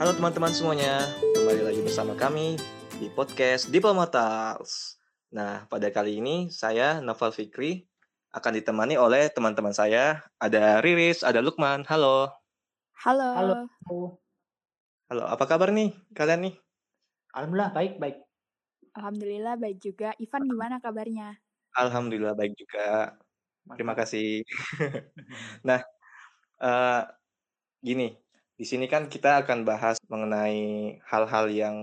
Halo 0.00 0.16
teman-teman 0.16 0.48
semuanya, 0.48 1.12
kembali 1.36 1.60
lagi 1.60 1.84
bersama 1.84 2.16
kami 2.16 2.56
di 2.96 3.12
podcast 3.12 3.68
Diplomatals. 3.68 4.96
Nah, 5.28 5.68
pada 5.68 5.92
kali 5.92 6.24
ini 6.24 6.48
saya 6.48 7.04
Novel 7.04 7.28
Fikri 7.36 7.84
akan 8.32 8.56
ditemani 8.56 8.96
oleh 8.96 9.28
teman-teman 9.28 9.76
saya. 9.76 10.24
Ada 10.40 10.80
Riris, 10.80 11.20
ada 11.20 11.44
Lukman. 11.44 11.84
Halo. 11.84 12.32
Halo. 12.96 13.28
Halo. 13.36 13.56
Halo, 15.12 15.22
apa 15.28 15.44
kabar 15.44 15.68
nih 15.68 15.92
kalian 16.16 16.48
nih? 16.48 16.54
Alhamdulillah 17.36 17.70
baik 17.76 18.00
baik. 18.00 18.24
Alhamdulillah 18.96 19.54
baik 19.60 19.84
juga. 19.84 20.16
Ivan 20.16 20.48
gimana 20.48 20.80
kabarnya? 20.80 21.36
Alhamdulillah 21.76 22.32
baik 22.32 22.56
juga. 22.56 23.20
Terima 23.76 23.92
kasih. 23.92 24.48
nah, 25.68 25.84
eh, 26.56 27.02
gini, 27.84 28.16
di 28.60 28.64
sini 28.68 28.86
kan 28.92 29.08
kita 29.08 29.40
akan 29.42 29.64
bahas 29.64 29.96
mengenai 30.12 30.60
hal-hal 31.08 31.46
yang 31.48 31.76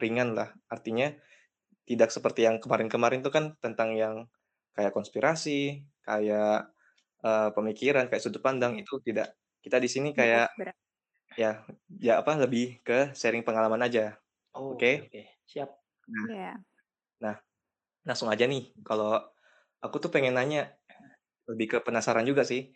ringan 0.00 0.32
lah. 0.32 0.56
Artinya 0.72 1.12
tidak 1.84 2.08
seperti 2.16 2.48
yang 2.48 2.56
kemarin-kemarin 2.64 3.20
itu 3.20 3.28
kan 3.28 3.52
tentang 3.60 3.92
yang 3.92 4.16
kayak 4.72 4.96
konspirasi, 4.96 5.84
kayak 6.08 6.72
eh, 7.20 7.50
pemikiran, 7.56 8.08
kayak 8.08 8.22
sudut 8.24 8.40
pandang 8.40 8.72
Iya. 8.76 8.82
itu 8.88 8.94
tidak. 9.04 9.28
Kita 9.60 9.76
di 9.84 9.88
sini 9.88 10.08
kayak 10.16 10.48
berat. 10.56 10.76
ya 11.34 11.66
ya 12.00 12.14
apa 12.22 12.32
lebih 12.40 12.80
ke 12.86 13.12
sharing 13.12 13.44
pengalaman 13.44 13.84
aja. 13.84 14.16
Oh, 14.56 14.72
Oke. 14.78 15.08
oke. 15.10 15.22
Siap. 15.50 15.70
Iya. 16.32 16.52
Langsung 18.04 18.28
aja 18.32 18.44
nih. 18.44 18.72
Kalau 18.84 19.16
aku 19.80 19.96
tuh 20.00 20.12
pengen 20.12 20.36
nanya 20.36 20.76
lebih 21.48 21.76
ke 21.76 21.78
penasaran 21.84 22.24
juga 22.24 22.44
sih. 22.48 22.72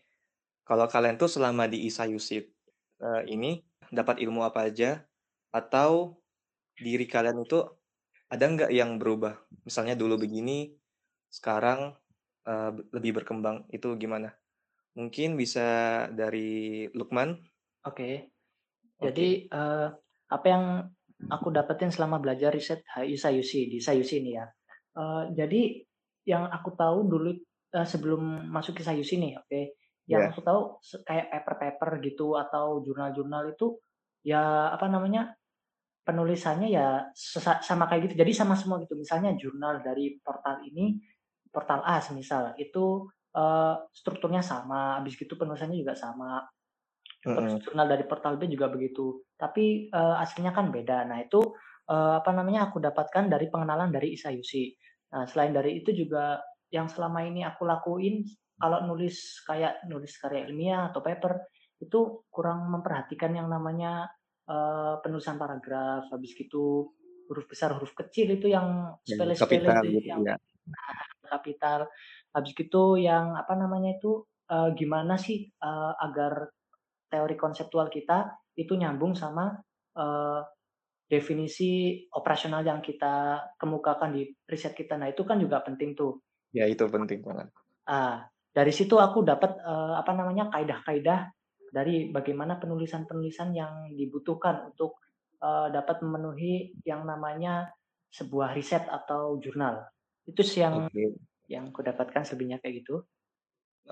Kalau 0.69 0.84
kalian 0.88 1.16
tuh 1.16 1.32
selama 1.32 1.64
di 1.69 1.88
Isa 1.88 2.04
Eh, 2.98 3.22
ini 3.30 3.62
dapat 3.88 4.18
ilmu 4.18 4.42
apa 4.42 4.66
aja 4.66 5.00
atau 5.54 6.18
diri 6.74 7.06
kalian 7.06 7.46
itu 7.46 7.62
ada 8.28 8.44
nggak 8.44 8.70
yang 8.74 8.98
berubah? 8.98 9.38
Misalnya 9.64 9.94
dulu 9.94 10.18
begini, 10.18 10.74
sekarang 11.30 11.94
eh, 12.44 12.70
lebih 12.92 13.22
berkembang. 13.22 13.70
Itu 13.70 13.94
gimana? 13.94 14.34
Mungkin 14.98 15.38
bisa 15.38 16.06
dari 16.10 16.91
Lukman. 16.91 17.38
Oke. 17.86 18.34
Oke. 18.98 19.02
Jadi 19.06 19.28
eh, 19.46 19.88
apa 20.28 20.46
yang 20.50 20.64
aku 21.30 21.54
dapetin 21.54 21.94
selama 21.94 22.19
belajar 22.19 22.50
riset 22.50 22.82
HI 22.98 23.14
Sayusi 23.14 23.70
di 23.70 23.78
Sayusi 23.78 24.19
ini 24.19 24.34
ya. 24.34 24.46
Eh, 24.98 25.24
jadi 25.38 25.62
yang 26.26 26.50
aku 26.50 26.74
tahu 26.74 27.06
dulu 27.06 27.30
eh, 27.74 27.86
sebelum 27.86 28.50
masuk 28.50 28.78
ke 28.78 28.82
Sayusi 28.82 29.22
nih, 29.22 29.38
oke. 29.38 29.77
Yang 30.08 30.22
Ya. 30.24 30.28
aku 30.32 30.40
tahu 30.40 30.60
kayak 31.04 31.26
paper-paper 31.32 31.90
gitu 32.00 32.26
atau 32.40 32.80
jurnal-jurnal 32.80 33.52
itu 33.52 33.76
ya 34.24 34.72
apa 34.72 34.88
namanya 34.88 35.36
penulisannya 36.06 36.68
ya 36.72 36.88
sama 37.60 37.84
kayak 37.92 38.08
gitu. 38.08 38.14
Jadi 38.24 38.32
sama 38.32 38.56
semua 38.56 38.80
gitu. 38.80 38.96
Misalnya 38.96 39.36
jurnal 39.36 39.84
dari 39.84 40.16
portal 40.24 40.64
ini, 40.64 40.96
portal 41.52 41.84
A 41.84 42.00
semisal 42.00 42.56
itu 42.56 43.04
eh, 43.36 43.74
strukturnya 43.92 44.40
sama, 44.40 44.96
habis 45.00 45.14
gitu 45.20 45.36
penulisannya 45.36 45.78
juga 45.84 45.92
sama. 45.92 46.40
Terus 47.34 47.52
Mm-mm. 47.52 47.60
jurnal 47.60 47.86
dari 47.92 48.04
portal 48.08 48.40
B 48.40 48.48
juga 48.48 48.72
begitu. 48.72 49.20
Tapi 49.36 49.92
eh, 49.92 50.16
aslinya 50.24 50.52
kan 50.56 50.72
beda. 50.72 51.04
Nah 51.04 51.18
itu 51.20 51.40
eh, 51.92 52.14
apa 52.20 52.30
namanya 52.32 52.72
aku 52.72 52.80
dapatkan 52.80 53.28
dari 53.28 53.46
pengenalan 53.52 53.92
dari 53.92 54.16
Isayusi. 54.16 54.72
Nah 55.12 55.24
selain 55.28 55.52
dari 55.52 55.84
itu 55.84 55.92
juga 55.92 56.40
yang 56.72 56.88
selama 56.88 57.24
ini 57.24 57.44
aku 57.44 57.64
lakuin 57.68 58.24
kalau 58.60 58.78
nulis 58.88 59.42
kayak 59.48 59.86
nulis 59.90 60.12
karya 60.20 60.46
ilmiah 60.50 60.90
atau 60.90 61.00
paper 61.02 61.32
itu 61.78 62.26
kurang 62.30 62.68
memperhatikan 62.74 63.32
yang 63.38 63.48
namanya 63.50 64.06
eh, 64.50 64.94
penulisan 65.02 65.38
paragraf. 65.41 66.10
Habis 66.12 66.32
gitu 66.38 66.92
huruf 67.28 67.47
besar 67.50 67.76
huruf 67.76 67.92
kecil 67.94 68.26
itu 68.41 68.48
yang 68.50 68.97
Ya, 69.06 69.16
sepele-sepele 69.16 69.68
kapital 69.68 69.84
itu 69.84 69.98
gitu 70.00 70.08
yang 70.10 70.22
ya. 70.26 70.36
kapital. 71.32 71.80
Habis 72.34 72.52
gitu 72.56 72.98
yang 73.00 73.34
apa 73.38 73.54
namanya 73.56 73.97
itu 73.98 74.24
eh, 74.50 74.70
gimana 74.76 75.14
sih 75.20 75.48
eh, 75.48 75.92
agar 76.06 76.50
teori 77.08 77.36
konseptual 77.41 77.88
kita 77.88 78.18
itu 78.58 78.72
nyambung 78.76 79.14
sama 79.16 79.54
eh, 79.97 80.41
definisi 81.08 82.04
operasional 82.12 82.62
yang 82.64 82.80
kita 82.84 83.41
kemukakan 83.56 84.12
di 84.16 84.22
riset 84.44 84.76
kita. 84.76 85.00
Nah 85.00 85.08
itu 85.08 85.24
kan 85.24 85.41
juga 85.41 85.64
penting 85.64 85.97
tuh. 85.97 86.20
Ya 86.56 86.64
itu 86.68 86.84
penting 86.94 87.20
banget. 87.24 87.48
Ah, 87.88 88.28
dari 88.58 88.74
situ 88.74 88.98
aku 88.98 89.22
dapat 89.22 89.62
eh, 89.62 89.94
apa 89.94 90.10
namanya 90.19 90.50
kaidah-kaidah 90.50 91.30
dari 91.70 92.10
bagaimana 92.10 92.58
penulisan-penulisan 92.58 93.54
yang 93.54 93.94
dibutuhkan 93.94 94.74
untuk 94.74 94.98
eh, 95.38 95.69
dapat 95.70 96.02
memenuhi 96.02 96.74
yang 96.82 97.06
namanya 97.06 97.70
sebuah 98.10 98.58
riset 98.58 98.82
atau 98.91 99.38
jurnal. 99.38 99.86
Itu 100.26 100.42
sih 100.42 100.66
yang 100.66 100.91
Oke. 100.91 101.14
yang 101.47 101.70
aku 101.70 101.86
dapatkan 101.86 102.26
selebihnya 102.26 102.58
kayak 102.58 102.82
gitu. 102.82 103.06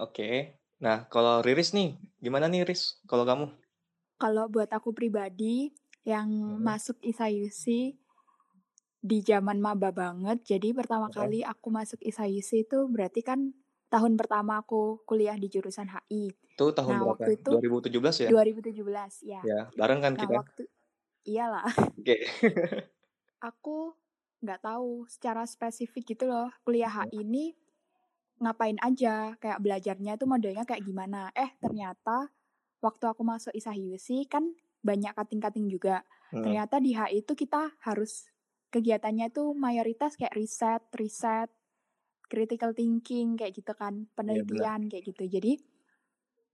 Oke. 0.02 0.58
Nah, 0.82 1.08
kalau 1.08 1.40
Riris 1.40 1.72
nih, 1.72 1.96
gimana 2.20 2.50
nih 2.50 2.66
Riris? 2.66 3.00
Kalau 3.08 3.24
kamu? 3.24 3.46
Kalau 4.18 4.44
buat 4.50 4.68
aku 4.74 4.92
pribadi 4.92 5.72
yang 6.04 6.28
Mhm. 6.28 6.60
masuk 6.60 7.00
Isayusi 7.00 7.96
di 9.00 9.18
zaman 9.22 9.62
maba 9.62 9.94
banget. 9.94 10.42
Jadi 10.44 10.74
pertama 10.74 11.08
Mhm. 11.08 11.16
kali 11.16 11.40
aku 11.46 11.68
masuk 11.70 12.02
Isayusi 12.02 12.66
itu 12.66 12.78
berarti 12.90 13.22
kan 13.22 13.54
tahun 13.92 14.14
pertama 14.20 14.62
aku 14.62 15.02
kuliah 15.08 15.36
di 15.38 15.48
jurusan 15.52 15.88
HI. 15.92 16.34
Itu 16.56 16.64
tahun 16.72 16.94
Nah, 16.94 17.00
berapa? 17.00 17.24
waktu 17.26 17.38
itu 17.40 17.50
2017 17.50 18.16
ya? 18.26 18.32
2017 18.32 19.22
ya. 19.26 19.44
Ya, 19.44 19.68
bareng 19.78 20.00
kan 20.04 20.14
Nah, 20.16 20.22
kita? 20.22 20.36
waktu 20.36 20.62
iyalah 21.28 21.68
Oke. 21.98 22.14
aku 23.40 23.92
nggak 24.44 24.60
tahu 24.64 25.04
secara 25.08 25.44
spesifik 25.48 26.16
gitu 26.16 26.24
loh 26.28 26.48
kuliah 26.64 26.88
HI 26.92 27.24
ini 27.24 27.44
ngapain 28.42 28.76
aja 28.84 29.36
kayak 29.40 29.60
belajarnya 29.64 30.12
itu 30.20 30.26
modelnya 30.28 30.64
kayak 30.68 30.84
gimana 30.84 31.32
eh 31.36 31.50
ternyata 31.62 32.28
waktu 32.84 33.04
aku 33.08 33.22
masuk 33.24 33.52
Isahyusi 33.56 34.28
kan 34.28 34.52
banyak 34.84 35.12
kating-kating 35.16 35.68
juga 35.72 36.04
Hmm. 36.32 36.42
ternyata 36.44 36.78
di 36.82 36.92
HI 36.96 37.24
itu 37.24 37.32
kita 37.36 37.74
harus 37.84 38.28
kegiatannya 38.74 39.32
itu 39.32 39.44
mayoritas 39.56 40.16
kayak 40.20 40.34
riset 40.36 40.82
riset 40.96 41.50
critical 42.26 42.74
thinking 42.74 43.38
kayak 43.38 43.54
gitu 43.54 43.72
kan 43.74 44.10
penelitian 44.18 44.90
kayak 44.90 45.04
gitu. 45.06 45.24
Jadi 45.26 45.52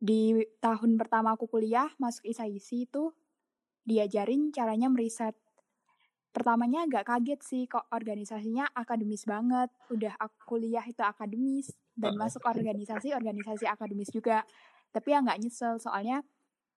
di 0.03 0.43
tahun 0.59 0.99
pertama 0.99 1.39
aku 1.39 1.47
kuliah 1.47 1.89
masuk 1.97 2.27
Isahyusi 2.27 2.91
itu 2.91 3.13
diajarin 3.87 4.51
caranya 4.51 4.91
meriset. 4.91 5.35
Pertamanya 6.33 6.89
agak 6.89 7.13
kaget 7.13 7.41
sih 7.45 7.63
kok 7.69 7.87
organisasinya 7.93 8.73
akademis 8.73 9.29
banget. 9.29 9.69
Udah 9.93 10.17
aku 10.17 10.57
kuliah 10.57 10.85
itu 10.85 11.05
akademis 11.05 11.71
dan 11.93 12.17
masuk 12.17 12.41
organisasi 12.49 13.13
organisasi 13.13 13.69
akademis 13.69 14.09
juga. 14.09 14.43
Tapi 14.93 15.09
ya 15.13 15.21
nggak 15.21 15.41
nyesel 15.45 15.77
soalnya 15.77 16.25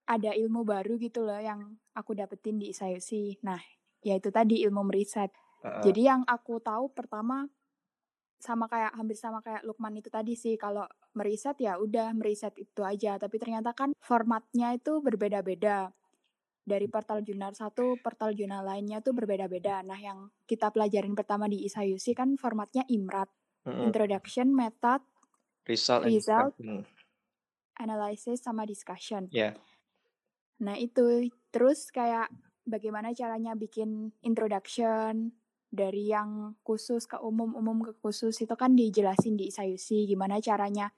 ada 0.05 0.31
ilmu 0.31 0.61
baru 0.61 1.01
gitu 1.01 1.25
loh 1.25 1.41
yang 1.41 1.81
aku 1.97 2.13
dapetin 2.13 2.61
di 2.61 2.69
ISAYUSI 2.69 3.41
nah 3.41 3.57
yaitu 4.05 4.29
tadi 4.29 4.61
ilmu 4.61 4.85
meriset. 4.85 5.33
Uh-uh. 5.65 5.81
jadi 5.81 6.13
yang 6.13 6.21
aku 6.29 6.61
tahu 6.61 6.93
pertama 6.93 7.49
sama 8.39 8.67
kayak 8.69 8.93
hampir 8.93 9.17
sama 9.17 9.39
kayak 9.41 9.63
Lukman 9.63 9.95
itu 9.97 10.11
tadi 10.11 10.35
sih 10.37 10.59
kalau 10.59 10.85
meriset 11.15 11.57
ya 11.57 11.79
udah 11.79 12.11
meriset 12.13 12.53
itu 12.59 12.81
aja 12.83 13.15
tapi 13.17 13.39
ternyata 13.41 13.71
kan 13.71 13.95
formatnya 14.03 14.75
itu 14.75 14.99
berbeda-beda 14.99 15.89
dari 16.65 16.89
portal 16.89 17.21
jurnal 17.21 17.53
satu 17.53 17.97
portal 18.01 18.33
jurnal 18.33 18.65
lainnya 18.65 18.99
tuh 18.99 19.13
berbeda-beda 19.13 19.85
nah 19.85 19.97
yang 19.97 20.29
kita 20.49 20.73
pelajarin 20.73 21.13
pertama 21.13 21.45
di 21.45 21.63
Isayusi 21.63 22.13
kan 22.17 22.35
formatnya 22.35 22.83
IMRAT 22.89 23.29
Mm-mm. 23.65 23.85
introduction 23.89 24.51
method 24.53 25.01
Result 25.65 26.05
and 26.05 26.13
Result. 26.13 26.53
discussion. 26.53 26.85
analysis 27.81 28.37
sama 28.43 28.63
discussion 28.65 29.25
Ya. 29.33 29.57
Nah 30.63 30.79
itu 30.79 31.27
terus 31.51 31.91
kayak 31.91 32.31
bagaimana 32.63 33.11
caranya 33.11 33.53
bikin 33.59 34.15
introduction 34.23 35.35
dari 35.75 36.09
yang 36.09 36.55
khusus 36.63 37.05
ke 37.05 37.19
umum, 37.19 37.51
umum 37.53 37.83
ke 37.83 37.93
khusus 37.99 38.33
itu 38.39 38.55
kan 38.55 38.73
dijelasin 38.73 39.35
di 39.35 39.51
Isayusi 39.51 40.07
gimana 40.07 40.39
caranya 40.39 40.89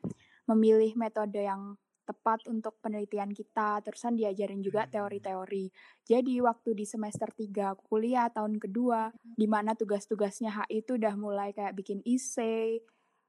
memilih 0.46 0.94
metode 0.96 1.42
yang 1.44 1.76
tepat 2.08 2.48
untuk 2.48 2.80
penelitian 2.80 3.36
kita. 3.36 3.84
Terusan 3.84 4.16
diajarin 4.16 4.64
juga 4.64 4.88
teori-teori. 4.88 5.68
Jadi 6.08 6.40
waktu 6.40 6.72
di 6.72 6.88
semester 6.88 7.28
3 7.28 7.76
aku 7.76 7.84
kuliah 7.98 8.32
tahun 8.32 8.56
kedua 8.56 9.12
di 9.20 9.44
mana 9.44 9.76
tugas-tugasnya 9.76 10.64
HI 10.64 10.88
itu 10.88 10.96
udah 10.96 11.14
mulai 11.20 11.52
kayak 11.52 11.76
bikin 11.76 12.00
essay, 12.08 12.80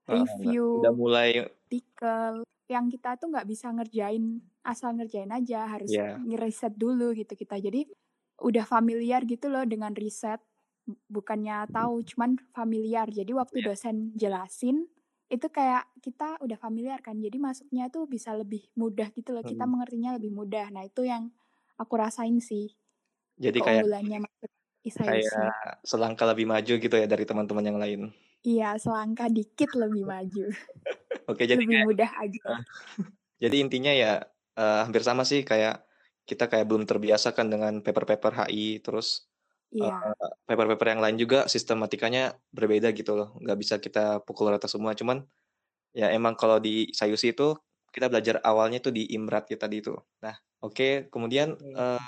Uh-uh. 0.07 0.23
review, 0.23 0.85
Udah 0.87 0.95
mulai 0.95 1.29
artikel 1.43 2.47
yang 2.69 2.87
kita 2.87 3.17
tuh 3.19 3.33
nggak 3.33 3.49
bisa 3.49 3.73
ngerjain 3.73 4.45
asal 4.63 4.93
ngerjain 4.95 5.33
aja 5.33 5.65
harus 5.67 5.89
Iya. 5.89 6.21
ngeriset 6.21 6.77
dulu 6.77 7.17
gitu 7.17 7.33
kita 7.33 7.57
jadi 7.57 7.89
udah 8.45 8.65
familiar 8.69 9.25
gitu 9.25 9.49
loh 9.49 9.65
dengan 9.65 9.97
riset 9.97 10.39
bukannya 11.11 11.69
tahu 11.75 12.03
cuman 12.11 12.37
familiar 12.57 13.07
jadi 13.13 13.31
waktu 13.37 13.59
Iya. 13.59 13.69
dosen 13.69 14.15
jelasin 14.17 14.89
itu 15.29 15.47
kayak 15.53 15.85
kita 16.01 16.41
udah 16.45 16.57
familiar 16.61 16.99
kan 17.05 17.21
jadi 17.21 17.37
masuknya 17.41 17.93
tuh 17.93 18.09
bisa 18.09 18.33
lebih 18.37 18.65
mudah 18.81 19.09
gitu 19.13 19.31
loh 19.37 19.45
kita 19.45 19.65
Hmm. 19.65 19.71
mengertinya 19.71 20.17
lebih 20.17 20.33
mudah 20.33 20.73
nah 20.73 20.85
itu 20.89 21.05
yang 21.05 21.29
aku 21.81 21.95
rasain 22.01 22.39
sih 22.41 22.73
Jadi 23.39 23.59
kayak 23.67 23.87
masuk 24.25 24.51
kayak 25.07 25.33
selangkah 25.91 26.27
lebih 26.31 26.47
maju 26.53 26.73
gitu 26.85 26.95
ya 27.03 27.07
dari 27.13 27.25
teman-teman 27.29 27.65
yang 27.69 27.79
lain. 27.83 28.01
Iya, 28.47 28.67
selangkah 28.83 29.29
dikit 29.37 29.71
lebih 29.83 30.05
maju. 30.11 30.45
Oke, 31.31 31.45
jadi 31.51 31.61
Lebih 31.61 31.73
kayak 31.73 31.87
mudah 31.87 32.11
aja. 32.23 32.41
heeh. 32.47 32.61
Jadi 33.43 33.57
intinya 33.65 33.93
ya, 33.95 34.13
eee, 34.59 34.81
hampir 34.87 35.03
sama 35.07 35.23
sih 35.29 35.43
kayak 35.47 35.85
kita 36.29 36.45
kayak 36.53 36.67
belum 36.71 36.85
terbiasa 36.91 37.29
kan 37.39 37.49
dengan 37.53 37.81
paper-paper 37.85 38.33
HI, 38.47 38.81
terus, 38.85 39.29
Iya. 39.73 39.93
paper-paper 40.49 40.89
yang 40.97 41.03
lain 41.05 41.17
juga 41.21 41.45
sistematikanya 41.45 42.41
berbeda 42.57 42.89
gitu 42.97 43.13
loh, 43.19 43.37
nggak 43.37 43.59
bisa 43.61 43.75
kita 43.77 44.25
pukul 44.25 44.49
rata 44.49 44.65
semua. 44.65 44.97
Cuman 44.97 45.29
ya 45.97 46.11
emang 46.15 46.35
kalau 46.39 46.59
di 46.63 46.91
Isayushi 46.93 47.35
itu 47.37 47.57
kita 47.95 48.09
belajar 48.13 48.41
awalnya 48.45 48.79
tuh 48.85 48.93
di 48.95 49.07
Imrat 49.17 49.49
ya 49.53 49.59
tadi 49.61 49.81
itu. 49.85 49.95
Nah, 50.25 50.37
oke, 50.65 51.09
kemudian, 51.13 51.57
Oke. 51.61 51.79
eee, 51.79 52.01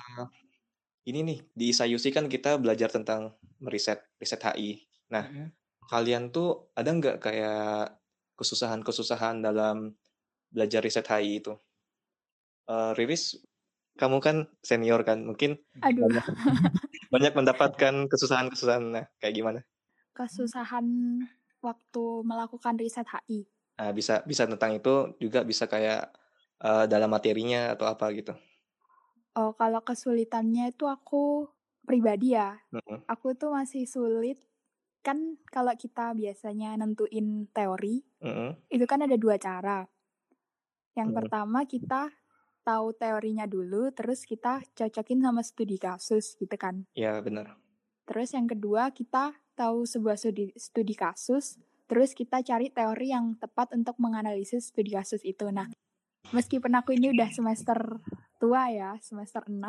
ini 1.09 1.19
nih, 1.27 1.39
di 1.55 1.65
Isayushi 1.73 2.09
kan 2.15 2.27
kita 2.31 2.57
belajar 2.61 2.89
tentang 2.93 3.35
meriset, 3.63 4.05
riset 4.21 4.41
HI. 4.45 4.69
Nah, 5.13 5.25
Mhm. 5.29 5.51
kalian 5.89 6.29
tuh 6.35 6.71
ada 6.77 6.89
nggak 6.93 7.17
kayak 7.23 7.97
kesusahan-kesusahan 8.39 9.41
dalam 9.45 9.95
belajar 10.53 10.81
riset 10.85 11.07
HI 11.09 11.41
itu? 11.43 11.53
Eee, 12.69 12.93
Riris, 12.97 13.23
kamu 13.99 14.17
kan 14.25 14.37
senior 14.63 15.01
kan, 15.07 15.23
mungkin 15.29 15.59
Aduh. 15.81 16.03
banyak 16.03 16.23
banyak 17.13 17.33
mendapatkan 17.39 17.95
kesusahan-kesusahan. 18.11 18.83
Nah, 18.95 19.05
kayak 19.21 19.35
gimana? 19.39 19.61
Kesusahan 20.17 20.87
waktu 21.63 22.03
melakukan 22.27 22.75
riset 22.79 23.07
HI? 23.11 23.39
Nah, 23.79 23.91
bisa 23.95 24.13
bisa 24.27 24.43
tentang 24.51 24.71
itu, 24.77 25.15
juga 25.23 25.39
bisa 25.47 25.65
kayak, 25.71 26.11
eee, 26.63 26.83
dalam 26.91 27.09
materinya 27.11 27.71
atau 27.73 27.85
apa 27.87 28.05
gitu. 28.17 28.33
Oh, 29.35 29.55
kalau 29.55 29.79
kesulitannya 29.79 30.75
itu 30.75 30.85
aku 30.91 31.47
pribadi 31.87 32.35
ya, 32.35 32.59
Mhm. 32.71 33.03
aku 33.07 33.31
tuh 33.39 33.55
masih 33.55 33.87
sulit 33.87 34.43
kan 35.05 35.39
kalau 35.47 35.71
kita 35.75 36.11
biasanya 36.15 36.75
nentuin 36.79 37.47
teori, 37.55 38.03
Mhm. 38.21 38.61
itu 38.73 38.85
kan 38.91 39.03
ada 39.07 39.15
2 39.19 39.35
cara. 39.39 39.87
Yang 40.95 41.09
Mhm. 41.09 41.23
pertama 41.23 41.63
kita 41.63 42.11
tahu 42.61 42.93
teorinya 42.93 43.49
dulu, 43.49 43.89
terus 43.91 44.25
kita 44.25 44.61
cocokin 44.73 45.19
sama 45.21 45.41
studi 45.41 45.77
kasus 45.81 46.37
gitu 46.37 46.55
kan. 46.57 46.85
Iya, 46.93 47.21
benar. 47.21 47.57
Terus 48.05 48.33
yang 48.33 48.49
kedua 48.49 48.89
kita 48.93 49.33
tahu 49.53 49.85
sebuah 49.85 50.17
studi 50.17 50.53
studi 50.57 50.97
kasus, 50.97 51.57
terus 51.85 52.15
kita 52.17 52.41
cari 52.41 52.73
teori 52.73 53.13
yang 53.13 53.37
tepat 53.37 53.73
untuk 53.77 53.97
menganalisis 54.01 54.73
studi 54.73 54.93
kasus 54.95 55.21
itu. 55.21 55.49
Nah, 55.49 55.69
meskipun 56.33 56.71
aku 56.77 56.95
ini 56.95 57.11
udah 57.13 57.29
semester 57.29 57.77
tua 58.41 58.71
ya, 58.73 58.97
semester 59.03 59.45
6, 59.45 59.61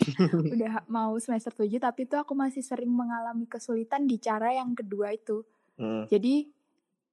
udah 0.56 0.86
mau 0.90 1.14
semester 1.22 1.54
7, 1.54 1.78
tapi 1.78 2.08
tuh 2.10 2.22
aku 2.24 2.34
masih 2.34 2.64
sering 2.64 2.90
mengalami 2.90 3.46
kesulitan 3.46 4.08
di 4.08 4.18
cara 4.18 4.50
yang 4.56 4.74
kedua 4.74 5.14
itu. 5.14 5.46
Mhm. 5.78 6.10
Jadi, 6.10 6.50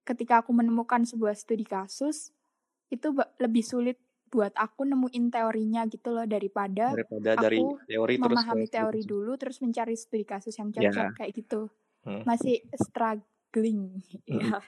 ketika 0.08 0.42
aku 0.42 0.56
menemukan 0.56 1.04
sebuah 1.04 1.36
studi 1.38 1.68
kasus, 1.68 2.32
itu 2.88 3.12
lebih 3.38 3.64
sulit 3.68 4.00
buat 4.34 4.54
aku 4.58 4.82
nemuin 4.90 5.26
teorinya 5.34 5.82
gitu 5.92 6.10
loh, 6.16 6.26
daripada 6.30 6.84
Daripada 6.90 7.32
dari 7.36 7.60
aku 7.60 7.82
teori 7.90 8.16
terus 8.24 8.44
ke 8.50 8.56
memahami 8.56 8.66
studi 8.70 8.88
teori 8.88 9.02
kasus. 9.02 9.12
dulu, 9.12 9.36
terus 9.42 9.60
mencari 9.66 9.96
studi 10.00 10.26
kasus 10.28 10.56
yang 10.60 10.72
Iya. 10.76 10.92
cocok, 10.92 11.08
kayak 11.24 11.32
gitu. 11.38 11.70
Mhm. 12.06 12.28
Masih 12.28 12.64
struggling, 12.78 14.02
Mhm. 14.30 14.54
iya. 14.56 14.64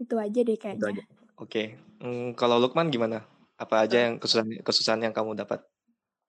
Itu 0.00 0.16
aja 0.20 0.40
deh 0.46 0.58
Itu 0.72 0.84
kayaknya. 0.84 0.90
aja. 0.90 1.02
Oke, 1.36 1.76
mmm, 2.00 2.32
kalau 2.38 2.56
Lukman 2.62 2.88
gimana? 2.94 3.26
Apa 3.60 3.84
aja 3.84 3.96
Eee 3.96 4.08
yang 4.08 4.14
kesusahan 4.22 4.50
kesusahan 4.66 5.02
yang 5.04 5.14
kamu 5.14 5.34
dapatkan? 5.38 5.64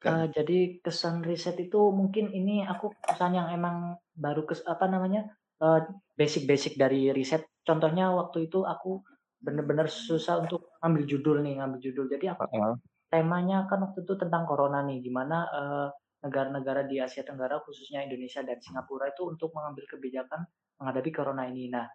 Eee, 0.05 0.25
jadi 0.37 0.57
kesan 0.85 1.25
riset 1.25 1.57
itu 1.57 1.81
mungkin 1.89 2.29
ini 2.29 2.61
aku 2.61 2.93
kesan 3.01 3.33
yang 3.39 3.49
emang 3.49 3.97
baru 4.13 4.45
kes 4.45 4.61
apa 4.69 4.85
namanya, 4.85 5.33
eee, 5.57 5.79
basic-basic 6.19 6.77
dari 6.77 7.09
riset. 7.09 7.41
Contohnya 7.65 8.13
waktu 8.13 8.45
itu 8.45 8.61
aku 8.69 9.01
bener-bener 9.45 9.87
susah 9.87 10.41
untuk 10.43 10.73
ngambil 10.81 11.03
judul 11.11 11.37
nih, 11.45 11.53
ngambil 11.61 11.79
judul. 11.85 12.05
Jadi 12.13 12.25
aku 12.33 12.45
Heeh. 12.51 12.75
temanya 13.13 13.65
kan 13.69 13.79
waktu 13.85 14.03
itu 14.07 14.13
tentang 14.21 14.43
corona 14.49 14.81
nih, 14.87 14.99
gimana, 15.05 15.37
eee, 15.53 15.87
negara-negara 16.25 16.81
di 16.89 16.97
Asia 17.01 17.21
Tenggara 17.27 17.61
khususnya 17.65 18.01
Indonesia 18.07 18.41
dan 18.43 18.57
Singapura 18.59 19.13
itu 19.13 19.23
untuk 19.29 19.53
mengambil 19.55 19.85
kebijakan 19.91 20.41
menghadapi 20.81 21.11
corona 21.13 21.45
ini. 21.51 21.69
Nah, 21.71 21.87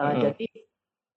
eee, 0.00 0.14
Mhm. 0.14 0.30
jadi 0.30 0.46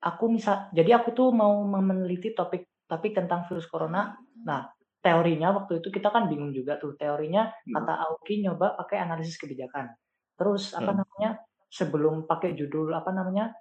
aku 0.03 0.25
misa 0.33 0.69
jadi 0.75 0.99
aku 1.01 1.09
tuh 1.17 1.29
mau 1.35 1.53
meneliti 1.65 2.35
topik 2.37 2.67
topik 2.89 3.13
tentang 3.17 3.47
virus 3.49 3.67
corona. 3.71 4.13
Nah, 4.47 4.67
teorinya 5.03 5.55
waktu 5.57 5.79
itu 5.83 5.89
kita 5.93 6.09
kan 6.13 6.27
bingung 6.31 6.51
juga 6.55 6.77
tuh, 6.81 6.95
teorinya 6.99 7.49
Mhm. 7.65 7.75
kata 7.75 7.93
Aoki 8.07 8.43
nyoba 8.43 8.75
pakai 8.79 8.97
analisis 9.03 9.37
kebijakan. 9.41 9.91
Terus 10.39 10.73
apa 10.77 10.91
Mhm. 10.91 10.97
namanya, 10.97 11.41
sebelum 11.71 12.25
pakai 12.29 12.53
judul 12.59 12.91
apa 12.93 13.09
namanya, 13.15 13.53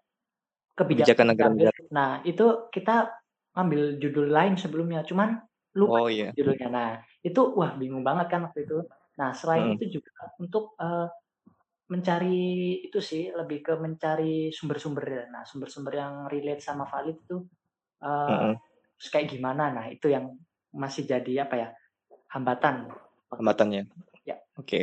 Kebijakan 0.79 1.27
kebijakan 1.27 1.27
diambil 1.37 1.69
negara-negara. 1.69 1.79
nah, 1.93 2.25
itu 2.25 2.45
kita 2.75 2.93
ngambil 3.57 3.83
judul 4.03 4.27
lain 4.33 4.55
sebelumnya, 4.57 5.05
cuman 5.05 5.29
lupa 5.77 5.99
Oh, 5.99 6.09
iya. 6.09 6.35
judulnya. 6.37 6.69
Nah, 6.73 6.89
itu 7.27 7.41
wah 7.59 7.77
bingung 7.81 8.01
banget 8.09 8.27
kan 8.33 8.41
waktu 8.49 8.65
itu. 8.69 8.79
Nah, 9.21 9.31
selain 9.37 9.69
Mhm. 9.69 9.77
itu 9.77 10.01
juga 10.01 10.13
untuk, 10.41 10.73
eee, 10.81 11.07
mencari 11.93 12.39
itu 12.89 12.99
sih, 13.11 13.23
lebih 13.37 13.59
ke 13.67 13.73
mencari 13.85 14.51
sumber-sumber. 14.55 15.29
Nah, 15.35 15.43
sumber-sumber 15.49 15.95
yang 16.03 16.15
relate 16.33 16.63
sama 16.65 16.85
valid 16.89 17.17
itu, 17.25 17.37
Mhm. 18.27 18.63
terus 18.99 19.09
kayak 19.13 19.29
gimana, 19.35 19.65
nah 19.77 19.87
itu 19.91 20.07
yang 20.13 20.33
masih 20.73 21.05
jadi 21.05 21.45
apa 21.49 21.55
ya, 21.59 21.69
hambatan. 22.35 22.89
Hambatannya. 23.31 23.83
Ya. 24.25 24.43
Oke. 24.61 24.81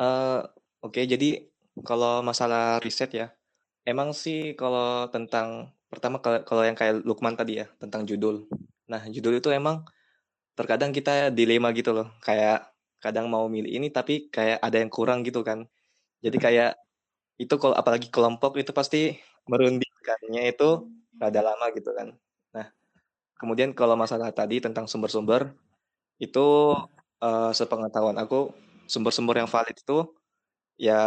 Eee, 0.00 0.38
oke, 0.84 1.00
jadi 1.12 1.28
kalau 1.86 2.22
masalah 2.24 2.80
riset 2.84 3.10
ya, 3.14 3.26
emang 3.90 4.10
sih 4.22 4.54
kalau 4.60 5.10
tentang 5.14 5.48
pertama 5.90 6.16
kalau 6.24 6.38
kalau 6.48 6.62
yang 6.68 6.76
kayak 6.78 7.02
Lukman 7.08 7.34
tadi 7.40 7.52
ya, 7.62 7.66
tentang 7.82 8.02
judul. 8.10 8.46
Nah, 8.90 9.02
judul 9.14 9.38
itu 9.42 9.48
emang 9.50 9.76
terkadang 10.58 10.90
kita 10.96 11.30
dilema 11.38 11.70
gitu 11.78 11.90
loh, 11.96 12.08
kayak 12.26 12.70
kadang 13.04 13.26
mau 13.32 13.46
milih 13.50 13.70
ini, 13.78 13.88
tapi 13.92 14.28
kayak 14.34 14.58
ada 14.66 14.76
yang 14.82 14.90
kurang 14.92 15.20
gitu 15.28 15.40
kan. 15.48 15.66
Jadi 16.24 16.38
kayak 16.40 16.70
itu 17.42 17.54
kalau 17.62 17.74
apalagi 17.76 18.08
kelompok 18.14 18.60
itu 18.62 18.72
pasti 18.76 19.16
merundingkannya 19.50 20.42
itu 20.52 20.68
rada 21.20 21.40
lama 21.44 21.66
gitu 21.76 21.90
kan. 21.98 22.08
Nah, 22.56 22.66
kemudian 23.40 23.70
kalau 23.76 23.96
masalah 23.98 24.30
tadi 24.34 24.60
tentang 24.64 24.86
sumber-sumber, 24.90 25.52
itu, 26.22 26.46
eee, 27.24 27.50
sepengetahuan 27.56 28.18
aku, 28.20 28.52
sumber-sumber 28.90 29.40
yang 29.42 29.50
valid 29.50 29.76
itu 29.76 29.98
ya 30.80 31.00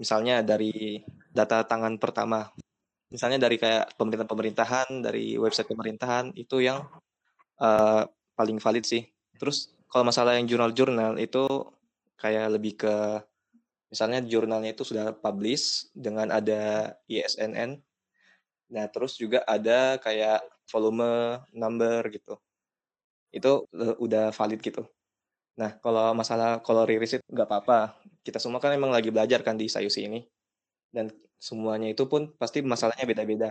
misalnya 0.00 0.42
dari 0.46 1.02
data 1.38 1.58
tangan 1.70 1.94
pertama. 2.02 2.50
Misalnya 3.14 3.38
dari 3.46 3.56
kayak 3.62 3.96
pemerintahan-pemerintahan, 3.98 4.88
dari 5.06 5.38
website 5.40 5.70
pemerintahan, 5.72 6.34
itu 6.36 6.60
yang, 6.68 6.84
eee, 7.62 8.02
paling 8.38 8.58
valid 8.64 8.84
sih. 8.86 9.02
Terus 9.40 9.72
kalau 9.92 10.04
masalah 10.10 10.36
yang 10.38 10.46
jurnal-jurnal 10.50 11.16
itu 11.20 11.44
kayak 12.20 12.46
lebih 12.58 12.74
ke 12.82 12.94
misalnya 13.92 14.20
jurnalnya 14.24 14.70
itu 14.76 14.84
sudah 14.84 15.16
publish 15.16 15.88
dengan 15.96 16.28
ada 16.32 16.92
ISNN. 17.08 17.80
Nah, 18.74 18.86
terus 18.92 19.16
juga 19.16 19.44
ada 19.48 19.96
kayak 20.02 20.44
volume, 20.72 21.40
number 21.56 22.02
gitu. 22.12 22.36
Itu, 23.32 23.68
eee, 23.76 23.94
udah 24.00 24.32
valid 24.34 24.60
gitu. 24.64 24.82
Nah, 25.60 25.76
kalau 25.84 26.14
masalah 26.16 26.60
kalau 26.64 26.84
riris 26.88 27.18
itu 27.18 27.24
nggak 27.32 27.48
apa-apa, 27.50 27.78
kita 28.26 28.38
semua 28.42 28.60
kan 28.62 28.72
emang 28.74 28.92
lagi 28.94 29.10
belajar 29.14 29.40
kan 29.46 29.56
di 29.60 29.68
Isayushi 29.70 30.02
ini. 30.08 30.20
Dan 30.92 31.10
semuanya 31.42 31.88
itu 31.94 32.04
pun 32.12 32.34
pasti 32.40 32.58
masalahnya 32.62 33.04
beda-beda. 33.10 33.50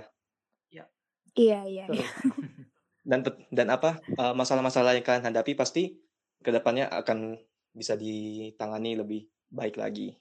Ya. 0.71 0.87
Iya 1.41 1.57
iya 1.71 1.85
Betul. 1.87 1.97
iya. 1.97 2.07
Dan 3.11 3.19
dan 3.53 3.67
apa, 3.73 3.91
eee, 4.19 4.33
masalah-masalah 4.37 4.93
yang 4.97 5.05
kalian 5.07 5.27
hadapi 5.33 5.53
pasti 5.57 5.83
ke 6.45 6.49
depannya 6.53 6.85
akan 6.91 7.39
bisa 7.73 7.95
ditangani 7.97 8.91
lebih 8.99 9.21
baik 9.53 9.75
lagi. 9.79 10.17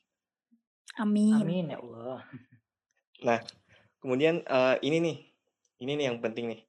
Amin. 0.98 1.46
Amin 1.46 1.70
ya 1.70 1.78
Allah. 1.78 2.26
Nah, 3.24 3.40
kemudian, 4.02 4.42
eee, 4.44 4.74
ini 4.88 4.98
nih, 5.06 5.16
ini 5.84 5.92
nih 5.98 6.06
yang 6.12 6.18
penting 6.24 6.46
nih. 6.52 6.60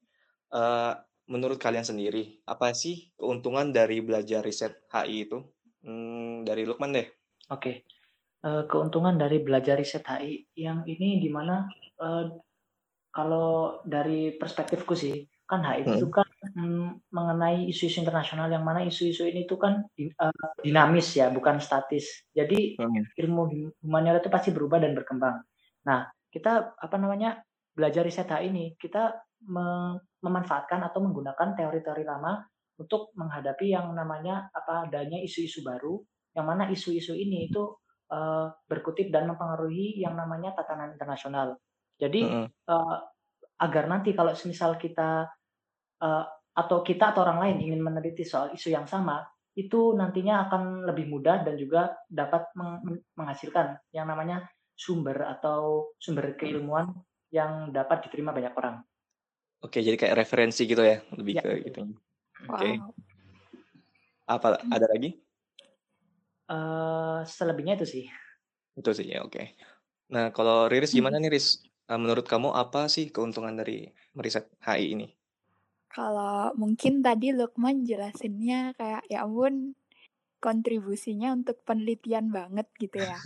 Eee, 0.53 0.91
menurut 1.31 1.59
kalian 1.59 1.85
sendiri, 1.87 2.41
apa 2.47 2.71
sih 2.75 3.11
keuntungan 3.19 3.71
dari 3.75 3.99
belajar 4.03 4.41
riset 4.45 4.73
HI 4.93 5.27
itu? 5.27 5.39
Mmm, 5.87 6.47
dari 6.47 6.63
Lukman 6.69 6.91
deh. 6.97 7.07
Oke. 7.51 7.83
Eee, 8.45 8.69
keuntungan 8.69 9.17
dari 9.17 9.41
belajar 9.41 9.81
riset 9.81 10.05
HI 10.05 10.45
yang 10.61 10.85
ini 10.85 11.17
di 11.17 11.25
mana, 11.33 11.65
eee, 11.97 12.23
kalau 13.15 13.81
dari 13.87 14.35
perspektifku 14.37 14.93
sih, 14.95 15.25
kan 15.49 15.61
HI 15.65 15.89
itu 15.91 16.05
Mhm. 16.05 16.13
kan, 16.13 16.27
mmm, 16.57 17.09
mengenai 17.13 17.65
isu-isu 17.71 18.03
internasional 18.05 18.49
yang 18.53 18.63
mana 18.65 18.85
isu-isu 18.85 19.25
ini 19.29 19.45
tuh 19.49 19.59
kan 19.61 19.73
eee, 19.99 20.47
dinamis 20.65 21.09
ya, 21.17 21.29
bukan 21.33 21.57
statis. 21.63 22.25
Jadi 22.35 22.77
Mhm. 22.77 23.07
ilmu 23.21 23.43
hum 23.51 23.63
humaniora 23.85 24.19
itu 24.23 24.29
pasti 24.33 24.51
berubah 24.55 24.79
dan 24.83 24.93
berkembang. 24.97 25.43
Nah, 25.89 26.09
kita 26.33 26.77
apa 26.79 26.97
namanya, 27.01 27.43
belajar 27.75 28.03
riset 28.07 28.29
HI 28.31 28.49
ini, 28.53 28.65
kita 28.79 29.17
me 29.51 29.97
memanfaatkan 30.25 30.81
atau 30.87 30.99
menggunakan 31.05 31.55
teori-teori 31.57 32.03
lama 32.07 32.41
untuk 32.81 33.13
menghadapi 33.17 33.71
yang 33.73 33.91
namanya 33.95 34.49
apa 34.55 34.89
adanya 34.89 35.19
isu-isu 35.21 35.61
baru 35.65 36.01
yang 36.37 36.45
mana 36.49 36.69
isu-isu 36.73 37.13
ini 37.17 37.49
itu 37.51 37.63
uh, 38.11 38.51
berkutip 38.67 39.11
dan 39.11 39.27
mempengaruhi 39.27 39.99
yang 39.99 40.15
namanya 40.15 40.55
tatanan 40.55 40.95
internasional. 40.95 41.59
Jadi 41.97 42.21
mm 42.23 42.31
-hmm. 42.31 42.47
uh, 42.69 42.97
agar 43.57 43.85
nanti 43.89 44.13
kalau 44.13 44.33
misal 44.45 44.77
kita 44.77 45.25
uh, 46.01 46.25
atau 46.57 46.81
kita 46.81 47.13
atau 47.13 47.21
orang 47.25 47.39
lain 47.41 47.57
ingin 47.69 47.81
meneliti 47.81 48.25
soal 48.25 48.53
isu 48.53 48.73
yang 48.73 48.89
sama, 48.89 49.21
itu 49.57 49.93
nantinya 49.93 50.49
akan 50.49 50.85
lebih 50.85 51.09
mudah 51.09 51.45
dan 51.45 51.57
juga 51.57 51.97
dapat 52.09 52.49
meng 52.57 53.01
menghasilkan 53.17 53.77
yang 53.93 54.09
namanya 54.09 54.45
sumber 54.77 55.17
atau 55.25 55.93
sumber 55.97 56.37
keilmuan 56.37 56.93
yang 57.33 57.73
dapat 57.73 58.05
diterima 58.05 58.33
banyak 58.33 58.53
orang. 58.53 58.81
Oke, 59.65 59.81
jadi 59.81 59.97
kayak 59.97 60.21
referensi 60.21 60.69
gitu 60.69 60.85
ya, 60.85 61.01
lebih 61.17 61.41
ya. 61.41 61.41
ke 61.41 61.51
gitu. 61.65 61.81
Oke. 62.45 62.53
Okay. 62.53 62.73
Wow. 62.77 62.93
Apa 64.27 64.47
ada 64.61 64.85
lagi? 64.93 65.17
Uh, 66.47 67.21
selebihnya 67.27 67.75
itu 67.77 67.85
sih. 67.85 68.05
Itu 68.75 68.91
sih 68.95 69.07
ya, 69.11 69.23
oke. 69.23 69.35
Okay. 69.35 69.47
Nah, 70.07 70.31
kalau 70.31 70.71
Riris 70.71 70.95
gimana 70.95 71.19
nih 71.19 71.31
Riris? 71.31 71.63
Menurut 71.87 72.27
kamu 72.27 72.51
apa 72.51 72.91
sih 72.91 73.07
keuntungan 73.11 73.55
dari 73.55 73.87
meriset 74.11 74.51
HI 74.59 74.95
ini? 74.95 75.07
Kalau 75.87 76.51
mungkin 76.59 76.99
tadi 76.99 77.31
Lukman 77.31 77.87
jelasinnya 77.87 78.75
kayak 78.75 79.07
ya 79.07 79.23
ampun 79.23 79.71
kontribusinya 80.37 81.33
untuk 81.33 81.57
penelitian 81.65 82.29
banget 82.29 82.67
gitu 82.77 83.01
ya. 83.01 83.17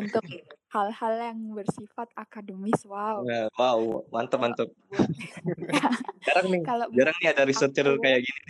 untuk 0.00 0.22
hal-hal 0.70 1.12
yang 1.18 1.38
bersifat 1.56 2.08
akademis. 2.14 2.84
Wow. 2.86 3.26
Nah, 3.26 3.48
wow, 3.58 4.06
mantap 4.14 4.40
mantap. 4.40 4.68
jarang 6.28 6.46
nih. 6.52 6.62
Kalau 6.62 6.86
jarang 6.94 7.16
nih 7.18 7.28
ada 7.34 7.42
researcher 7.48 7.86
aku, 7.88 8.00
kayak 8.00 8.28
gini. 8.28 8.40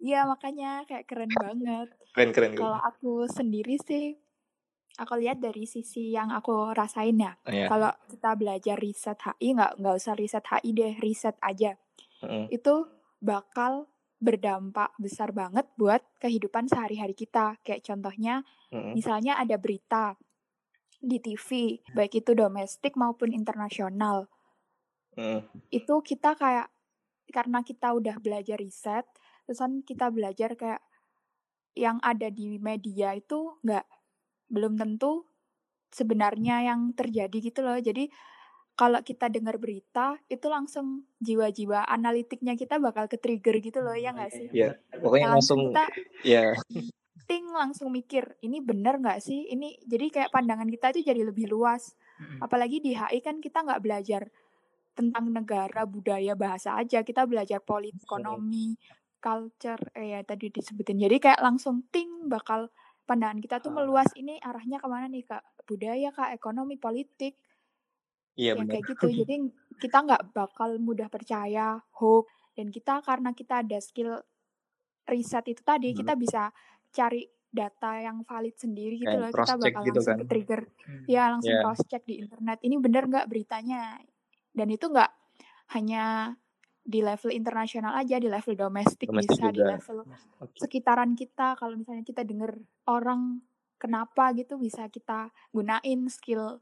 Iya, 0.00 0.24
makanya 0.24 0.88
kayak 0.88 1.04
keren 1.04 1.28
banget. 1.28 1.88
Keren 2.16 2.30
keren. 2.32 2.52
Kalau 2.56 2.80
aku 2.80 3.28
sendiri 3.28 3.76
sih 3.84 4.16
aku 4.96 5.16
lihat 5.16 5.40
dari 5.40 5.68
sisi 5.68 6.12
yang 6.12 6.32
aku 6.32 6.72
rasain 6.72 7.20
ya. 7.20 7.36
Oh, 7.44 7.52
yeah. 7.52 7.68
Kalau 7.68 7.92
kita 8.08 8.30
belajar 8.36 8.76
riset 8.80 9.20
HI 9.20 9.56
nggak 9.56 9.72
nggak 9.80 9.94
usah 9.96 10.14
riset 10.16 10.44
HI 10.44 10.70
deh, 10.72 10.94
riset 11.00 11.36
aja 11.40 11.76
mm. 12.24 12.52
itu 12.52 12.88
bakal 13.20 13.88
berdampak 14.20 14.92
besar 15.00 15.32
banget 15.32 15.64
buat 15.80 16.04
kehidupan 16.20 16.68
sehari-hari 16.68 17.16
kita. 17.16 17.56
Kayak 17.64 17.88
contohnya, 17.88 18.44
mm. 18.68 18.92
misalnya 18.92 19.40
ada 19.40 19.56
berita 19.56 20.16
di 21.00 21.16
TV, 21.16 21.80
baik 21.96 22.20
itu 22.20 22.36
domestik 22.36 23.00
maupun 23.00 23.32
internasional. 23.32 24.28
Mm. 25.16 25.48
Itu 25.72 26.04
kita 26.04 26.36
kayak 26.36 26.68
karena 27.32 27.64
kita 27.64 27.96
udah 27.96 28.20
belajar 28.20 28.60
riset, 28.60 29.08
terusan 29.50 29.82
kita 29.82 30.14
belajar 30.14 30.54
kayak 30.54 30.78
yang 31.74 31.98
ada 32.06 32.30
di 32.30 32.62
media 32.62 33.18
itu 33.18 33.58
nggak 33.66 33.82
belum 34.46 34.78
tentu 34.78 35.26
sebenarnya 35.90 36.70
yang 36.70 36.94
terjadi 36.94 37.34
gitu 37.50 37.66
loh. 37.66 37.74
Jadi 37.74 38.06
kalau 38.78 39.02
kita 39.02 39.26
dengar 39.26 39.58
berita 39.58 40.22
itu 40.30 40.46
langsung 40.46 41.02
jiwa-jiwa 41.18 41.82
analitiknya 41.82 42.54
kita 42.54 42.78
bakal 42.78 43.10
ke 43.10 43.18
trigger 43.18 43.58
gitu 43.58 43.82
loh 43.82 43.98
ya 43.98 44.14
nggak 44.14 44.30
sih? 44.30 44.46
Iya, 44.54 44.78
pokoknya 45.02 45.26
nah, 45.26 45.34
langsung 45.34 45.74
kita 45.74 45.84
ya. 46.22 46.54
ting 47.26 47.50
langsung 47.50 47.90
mikir 47.90 48.38
ini 48.46 48.62
benar 48.62 49.02
nggak 49.02 49.18
sih? 49.18 49.50
Ini 49.50 49.82
jadi 49.82 50.14
kayak 50.14 50.30
pandangan 50.30 50.70
kita 50.70 50.94
itu 50.94 51.10
jadi 51.10 51.26
lebih 51.26 51.50
luas. 51.50 51.98
Apalagi 52.38 52.78
di 52.78 52.94
HI 52.94 53.18
kan 53.18 53.42
kita 53.42 53.66
nggak 53.66 53.82
belajar 53.82 54.30
tentang 54.94 55.32
negara, 55.32 55.88
budaya, 55.88 56.36
bahasa 56.36 56.76
aja. 56.76 57.00
Kita 57.00 57.24
belajar 57.24 57.64
politik, 57.64 58.04
ekonomi, 58.04 58.76
culture, 59.20 59.80
eh 59.94 60.16
ya 60.16 60.20
tadi 60.24 60.48
disebutin. 60.48 60.98
Jadi 60.98 61.16
kayak 61.20 61.40
langsung 61.44 61.86
ting 61.92 62.26
bakal 62.26 62.72
pandangan 63.04 63.38
kita 63.38 63.60
tuh 63.60 63.70
meluas. 63.70 64.08
Ini 64.16 64.40
arahnya 64.40 64.80
ke 64.80 64.88
mana 64.88 65.06
nih 65.06 65.28
kak? 65.28 65.44
Budaya 65.68 66.08
kak, 66.10 66.32
ekonomi, 66.34 66.80
politik 66.80 67.36
Iya 68.40 68.56
yang 68.56 68.68
kayak 68.68 68.84
gitu. 68.88 69.06
Jadi 69.24 69.34
kita 69.80 69.98
nggak 70.04 70.22
bakal 70.32 70.80
mudah 70.80 71.08
percaya 71.12 71.80
hoax 72.00 72.28
dan 72.54 72.68
kita 72.72 73.00
karena 73.04 73.30
kita 73.32 73.64
ada 73.64 73.78
skill 73.80 74.20
riset 75.08 75.44
itu 75.48 75.62
tadi 75.64 75.90
hmm. 75.90 75.98
kita 76.04 76.12
bisa 76.14 76.42
cari 76.90 77.24
data 77.50 77.98
yang 77.98 78.22
valid 78.22 78.54
sendiri 78.54 78.96
gitu 79.00 79.16
loh. 79.16 79.30
Kita 79.32 79.58
bakal 79.58 79.82
gitu 79.84 80.00
langsung 80.00 80.20
kan. 80.22 80.28
trigger. 80.28 80.60
Hmm. 80.86 81.04
Ya 81.10 81.22
langsung 81.34 81.54
yeah. 81.56 81.62
cross 81.66 81.82
check 81.84 82.02
di 82.06 82.22
internet. 82.22 82.58
Ini 82.62 82.76
bener 82.78 83.02
nggak 83.10 83.26
beritanya? 83.26 83.98
Dan 84.54 84.68
itu 84.70 84.86
nggak 84.86 85.10
hanya 85.74 86.34
di 86.90 87.00
level 87.06 87.30
internasional 87.30 87.94
aja, 87.94 88.18
di 88.18 88.26
level 88.26 88.58
domestik, 88.58 89.06
domestik 89.06 89.38
bisa 89.38 89.46
juga. 89.46 89.54
di 89.54 89.62
level 89.62 89.98
okay. 90.42 90.58
sekitaran 90.58 91.14
kita. 91.14 91.54
Kalau 91.54 91.78
misalnya 91.78 92.02
kita 92.02 92.26
dengar 92.26 92.58
orang 92.90 93.38
kenapa 93.78 94.34
gitu 94.34 94.58
bisa 94.58 94.90
kita 94.90 95.30
gunain 95.54 96.10
skill 96.10 96.58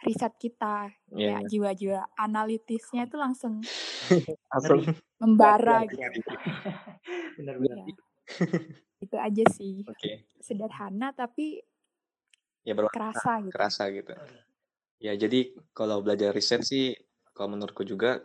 riset 0.00 0.32
kita 0.40 0.88
yeah. 1.12 1.40
ya 1.40 1.48
jiwa-jiwa 1.48 2.00
analitisnya 2.16 3.04
itu 3.04 3.16
langsung 3.20 3.60
membara 5.20 5.84
gitu. 5.90 6.08
Benar-benar. 7.40 7.76
Ya. 7.84 7.96
itu 9.04 9.16
aja 9.16 9.44
sih. 9.52 9.84
Okay. 9.84 10.24
Sederhana 10.40 11.12
tapi 11.12 11.60
ya 12.64 12.76
kerasa 12.76 13.44
gitu. 13.44 13.52
Kerasa 13.52 13.82
gitu. 13.92 14.12
Ya 15.00 15.12
jadi 15.16 15.52
kalau 15.72 16.00
belajar 16.04 16.32
riset 16.32 16.64
sih 16.64 16.96
kalau 17.36 17.56
menurutku 17.56 17.84
juga 17.84 18.20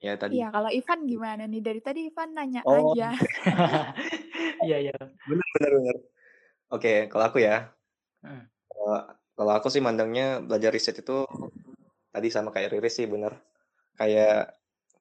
ya 0.00 0.16
tadi. 0.16 0.40
Iya 0.40 0.48
kalau 0.48 0.70
Ivan 0.72 1.00
gimana 1.04 1.44
nih 1.44 1.60
dari 1.60 1.80
tadi 1.84 2.08
Ivan 2.08 2.32
nanya 2.32 2.60
oh. 2.64 2.96
aja. 2.96 3.12
Iya 4.60 4.76
iya. 4.76 4.96
Benar 5.24 5.48
benar 5.56 5.70
benar. 5.80 5.96
Oke 6.72 7.08
kalau 7.08 7.24
aku 7.28 7.38
ya. 7.40 7.72
Hmm. 8.20 8.44
Kalau 9.36 9.52
aku 9.56 9.72
sih 9.72 9.80
mandangnya 9.80 10.44
belajar 10.44 10.68
riset 10.68 11.00
itu 11.00 11.24
tadi 12.12 12.28
sama 12.28 12.52
kayak 12.52 12.76
Riris 12.76 13.00
sih 13.00 13.08
bener. 13.08 13.40
Kayak 13.96 14.56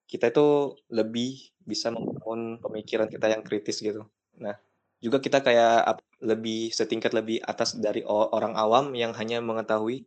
kita 0.07 0.31
itu 0.31 0.79
lebih 0.91 1.53
bisa 1.59 1.91
membangun 1.91 2.57
pemikiran 2.59 3.07
kita 3.11 3.29
yang 3.29 3.43
kritis 3.43 3.83
gitu. 3.83 4.07
Nah, 4.41 4.55
juga 4.99 5.21
kita 5.21 5.39
kayak 5.45 6.01
lebih 6.23 6.73
setingkat 6.73 7.15
lebih 7.15 7.39
atas 7.45 7.77
dari 7.77 8.03
orang 8.07 8.57
awam 8.57 8.91
yang 8.97 9.15
hanya 9.15 9.39
mengetahui 9.39 10.03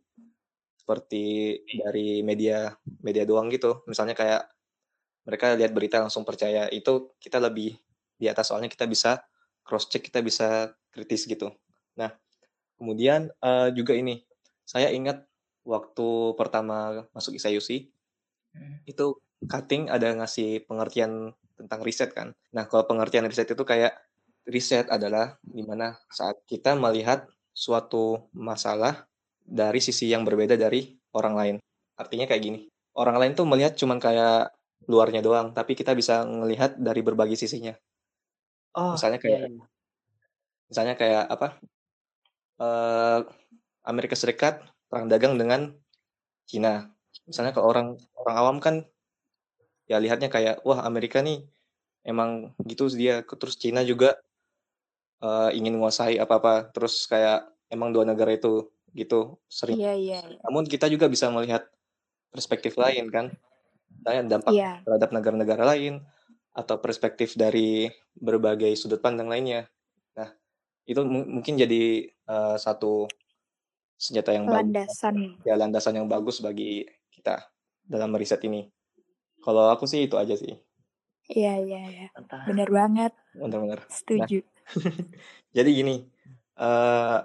seperti 0.77 1.57
dari 1.71 2.21
media 2.21 2.75
media 3.01 3.23
doang 3.23 3.47
gitu. 3.49 3.81
Misalnya 3.87 4.13
kayak 4.13 4.52
mereka 5.23 5.55
lihat 5.55 5.71
berita 5.71 5.99
langsung 5.99 6.27
percaya. 6.27 6.67
Itu 6.71 7.15
kita 7.19 7.39
lebih 7.39 7.75
di 8.19 8.25
atas 8.31 8.51
soalnya 8.51 8.71
kita 8.71 8.87
bisa 8.87 9.23
cross 9.63 9.87
check, 9.87 10.05
kita 10.05 10.19
bisa 10.23 10.71
kritis 10.91 11.25
gitu. 11.25 11.51
Nah, 11.95 12.11
Kemudian 12.83 13.31
uh, 13.39 13.71
juga 13.71 13.95
ini, 13.95 14.19
saya 14.67 14.91
ingat 14.91 15.23
waktu 15.63 16.35
pertama 16.35 17.07
masuk 17.15 17.39
ISAIUSI, 17.39 17.87
hmm. 18.59 18.75
itu 18.89 19.15
cutting 19.47 19.87
ada 19.87 20.11
ngasih 20.11 20.67
pengertian 20.67 21.31
tentang 21.55 21.79
riset 21.79 22.11
kan. 22.11 22.35
Nah, 22.51 22.67
kalau 22.67 22.83
pengertian 22.83 23.23
riset 23.23 23.47
itu 23.47 23.63
kayak 23.63 23.95
riset 24.43 24.91
adalah 24.91 25.39
di 25.39 25.63
mana 25.63 25.95
saat 26.11 26.43
kita 26.43 26.75
melihat 26.75 27.23
suatu 27.55 28.27
masalah 28.35 29.07
dari 29.39 29.79
sisi 29.79 30.11
yang 30.11 30.27
berbeda 30.27 30.59
dari 30.59 30.91
orang 31.15 31.35
lain. 31.39 31.55
Artinya 31.95 32.27
kayak 32.27 32.43
gini, 32.43 32.59
orang 32.99 33.15
lain 33.15 33.31
tuh 33.37 33.47
melihat 33.47 33.79
cuman 33.79 34.01
kayak 34.01 34.51
luarnya 34.89 35.23
doang, 35.23 35.55
tapi 35.55 35.73
kita 35.73 35.95
bisa 35.95 36.23
melihat 36.27 36.75
dari 36.75 37.01
berbagai 37.01 37.39
sisinya. 37.39 37.73
Oh, 38.73 38.97
misalnya 38.97 39.21
kayak, 39.21 39.41
iya, 39.45 39.49
iya. 39.53 39.65
misalnya 40.67 40.95
kayak 40.97 41.23
apa? 41.29 41.47
uh, 42.63 43.19
Amerika 43.83 44.15
Serikat 44.15 44.61
perang 44.87 45.09
dagang 45.09 45.35
dengan 45.39 45.73
Cina. 46.45 46.91
Misalnya 47.25 47.55
kalau 47.55 47.71
orang 47.71 47.87
orang 48.19 48.35
awam 48.37 48.57
kan 48.59 48.75
ya 49.87 49.99
lihatnya 49.99 50.31
kayak 50.31 50.63
wah 50.63 50.83
Amerika 50.87 51.19
nih 51.19 51.43
emang 52.07 52.55
gitu 52.67 52.87
dia 52.91 53.23
terus 53.23 53.59
Cina 53.59 53.83
juga 53.83 54.15
uh, 55.23 55.51
ingin 55.51 55.75
menguasai 55.75 56.19
apa-apa 56.19 56.71
terus 56.71 57.07
kayak 57.07 57.47
emang 57.71 57.91
dua 57.91 58.07
negara 58.07 58.35
itu 58.35 58.71
gitu 58.93 59.39
sering. 59.49 59.79
Iya, 59.79 59.93
iya, 59.97 60.19
iya. 60.21 60.39
Namun 60.45 60.69
kita 60.69 60.85
juga 60.87 61.09
bisa 61.09 61.27
melihat 61.33 61.65
perspektif 62.29 62.77
lain 62.77 63.09
kan. 63.09 63.33
Dan 64.01 64.31
dampak 64.31 64.51
yeah. 64.55 64.81
terhadap 64.81 65.13
negara-negara 65.13 65.63
lain 65.75 66.01
atau 66.53 66.81
perspektif 66.81 67.37
dari 67.37 67.89
berbagai 68.17 68.73
sudut 68.73 68.99
pandang 68.99 69.29
lainnya. 69.29 69.69
Itu 70.83 71.07
mungkin 71.07 71.55
jadi, 71.55 72.11
uh, 72.27 72.59
satu 72.59 73.07
senjata 73.95 74.35
yang 74.35 74.43
bagus 74.51 74.59
Landasan. 74.67 75.15
ya 75.47 75.55
landasan 75.55 75.95
yang 75.95 76.07
bagus 76.11 76.43
bagi 76.43 76.83
kita 77.07 77.39
dalam 77.87 78.11
meriset 78.11 78.43
ini. 78.43 78.67
Kalau 79.39 79.71
aku 79.71 79.87
sih 79.87 80.07
itu 80.07 80.19
aja 80.19 80.35
sih. 80.35 80.55
Iya 81.31 81.55
iya 81.63 81.81
iya. 81.87 82.07
Bener 82.43 82.67
banget. 82.67 83.15
Bener-bener. 83.31 83.79
Nah 83.79 83.91
Setuju. 83.91 84.43
jadi 85.55 85.69
gini, 85.71 86.03
uh, 86.59 87.23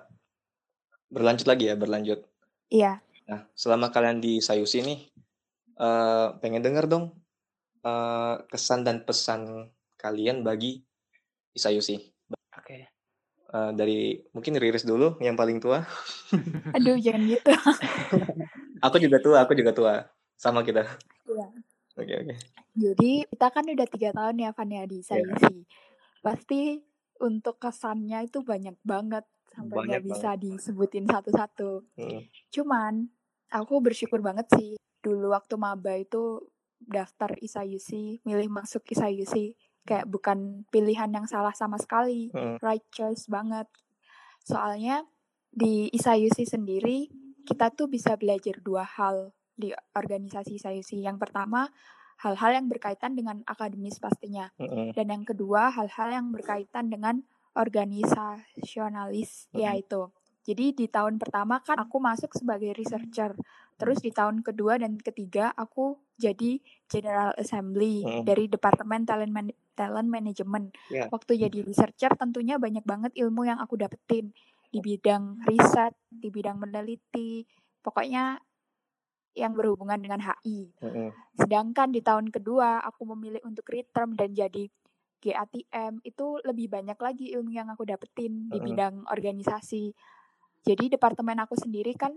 berlanjut 1.11 1.47
lagi 1.51 1.67
ya, 1.71 1.75
berlanjut. 1.75 2.23
Iya. 2.71 3.03
Nah, 3.27 3.45
selama 3.59 3.91
kalian 3.91 4.23
di 4.23 4.39
Sayusi 4.39 4.83
nih, 4.87 4.99
uh, 5.79 6.37
pengen 6.43 6.61
denger 6.61 6.91
dong, 6.91 7.15
uh, 7.87 8.43
kesan 8.51 8.83
dan 8.83 9.07
pesan 9.07 9.71
kalian 9.99 10.43
bagi 10.43 10.83
Isayusi. 11.55 11.99
Oke. 12.55 12.91
Uh, 13.49 13.73
dari 13.73 14.21
mungkin 14.37 14.61
Riris 14.61 14.85
dulu 14.85 15.17
yang 15.25 15.39
paling 15.39 15.59
tua. 15.59 15.81
Aduh, 16.77 17.01
jangan 17.01 17.25
gitu. 17.25 17.53
aku 18.87 18.97
juga 19.01 19.19
tua, 19.23 19.39
aku 19.43 19.57
juga 19.57 19.73
tua. 19.73 19.95
Sama 20.39 20.63
kita. 20.63 20.85
Iya. 21.27 21.47
Oke, 21.99 22.15
oke. 22.15 22.35
Jadi 22.79 23.27
kita 23.27 23.47
kan 23.51 23.65
udah 23.67 23.89
tiga 23.91 24.11
tahun 24.15 24.37
ya 24.39 24.51
Van 24.55 24.71
ya 24.71 24.85
di 24.87 25.03
Iya. 25.03 25.07
Sayusi. 25.17 25.67
Pasti 26.23 26.63
untuk 27.19 27.59
kesannya 27.59 28.31
itu 28.31 28.47
banyak 28.47 28.79
banget 28.87 29.27
sampai 29.51 29.77
nggak 29.91 30.05
bisa 30.07 30.39
disebutin 30.39 31.11
satu-satu. 31.11 31.83
Hmm. 31.99 32.23
Cuman 32.55 33.11
aku 33.51 33.83
bersyukur 33.83 34.23
banget 34.23 34.47
sih 34.55 34.79
dulu 35.03 35.31
waktu 35.35 35.55
maba 35.57 35.95
itu 35.97 36.43
daftar 36.79 37.35
ISAYUSI, 37.39 38.23
milih 38.23 38.49
masuk 38.51 38.87
ISAYUSI 38.87 39.59
kayak 39.83 40.07
bukan 40.07 40.69
pilihan 40.69 41.09
yang 41.09 41.27
salah 41.27 41.57
sama 41.57 41.81
sekali, 41.81 42.29
Hmm. 42.31 42.61
right 42.61 42.85
choice 42.93 43.27
banget. 43.27 43.67
Soalnya 44.45 45.03
di 45.49 45.89
ISAYUSI 45.91 46.45
sendiri 46.45 47.09
kita 47.49 47.73
tuh 47.73 47.89
bisa 47.89 48.13
belajar 48.21 48.61
dua 48.61 48.85
hal 48.85 49.33
di 49.57 49.73
organisasi 49.97 50.61
ISAYUSI. 50.61 51.01
Yang 51.03 51.19
pertama 51.25 51.73
hal-hal 52.21 52.51
yang 52.63 52.67
berkaitan 52.69 53.15
dengan 53.17 53.41
akademis 53.49 53.99
pastinya, 53.99 54.53
Hmm. 54.61 54.93
dan 54.93 55.07
yang 55.09 55.25
kedua 55.25 55.71
hal-hal 55.73 56.13
yang 56.13 56.31
berkaitan 56.35 56.91
dengan 56.93 57.23
organisasionalis 57.57 59.49
Mhm. 59.51 59.59
yaitu. 59.59 60.11
Jadi 60.49 60.73
di 60.73 60.89
tahun 60.89 61.21
pertama 61.21 61.61
kan 61.61 61.77
aku 61.77 62.01
masuk 62.01 62.33
sebagai 62.33 62.73
researcher. 62.73 63.37
Terus 63.77 64.01
di 64.01 64.09
tahun 64.09 64.41
kedua 64.41 64.81
dan 64.81 64.97
ketiga 64.97 65.53
aku 65.53 66.01
jadi 66.17 66.57
General 66.89 67.37
Assembly 67.37 68.01
Mhm. 68.01 68.25
dari 68.25 68.49
Departemen 68.49 69.05
Talent 69.05 69.29
Man- 69.29 69.59
Talent 69.77 70.09
Management. 70.09 70.73
Ya. 70.89 71.13
Waktu 71.13 71.37
jadi 71.37 71.61
researcher 71.61 72.17
tentunya 72.17 72.57
banyak 72.57 72.83
banget 72.89 73.13
ilmu 73.21 73.45
yang 73.45 73.61
aku 73.61 73.77
dapetin 73.77 74.33
di 74.73 74.81
bidang 74.81 75.45
riset, 75.45 75.93
di 76.09 76.33
bidang 76.33 76.57
meneliti, 76.57 77.45
pokoknya 77.85 78.41
yang 79.37 79.53
berhubungan 79.53 80.01
dengan 80.01 80.19
HI. 80.25 80.73
Hmm. 80.81 81.13
Sedangkan 81.37 81.93
di 81.93 82.01
tahun 82.01 82.33
kedua 82.33 82.83
aku 82.83 83.05
memilih 83.15 83.45
untuk 83.45 83.69
return 83.69 84.17
dan 84.17 84.33
jadi 84.33 84.67
GATM 85.19 85.99
itu 86.03 86.39
lebih 86.47 86.71
banyak 86.71 86.99
lagi 86.99 87.35
ilmu 87.35 87.51
yang 87.51 87.69
aku 87.71 87.87
dapetin 87.87 88.51
di 88.51 88.59
Mhm. 88.59 88.67
bidang 88.67 88.95
organisasi. 89.07 89.95
Jadi 90.67 90.95
departemen 90.95 91.39
aku 91.43 91.55
sendiri 91.55 91.95
kan 91.95 92.17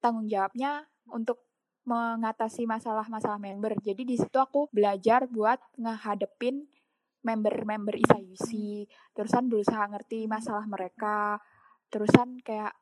tanggung 0.00 0.26
jawabnya 0.26 0.88
untuk 1.10 1.44
mengatasi 1.84 2.68
masalah-masalah 2.68 3.40
member. 3.40 3.76
Jadi 3.80 4.02
di 4.04 4.16
situ 4.16 4.36
aku 4.36 4.68
belajar 4.70 5.26
buat 5.26 5.58
ngehadepin 5.80 6.68
member-member 7.20 8.00
ISAYUSI, 8.00 8.88
terusan 9.12 9.52
berusaha 9.52 9.84
ngerti 9.92 10.24
masalah 10.24 10.64
mereka, 10.64 11.36
terusan 11.92 12.40
kayak 12.40 12.72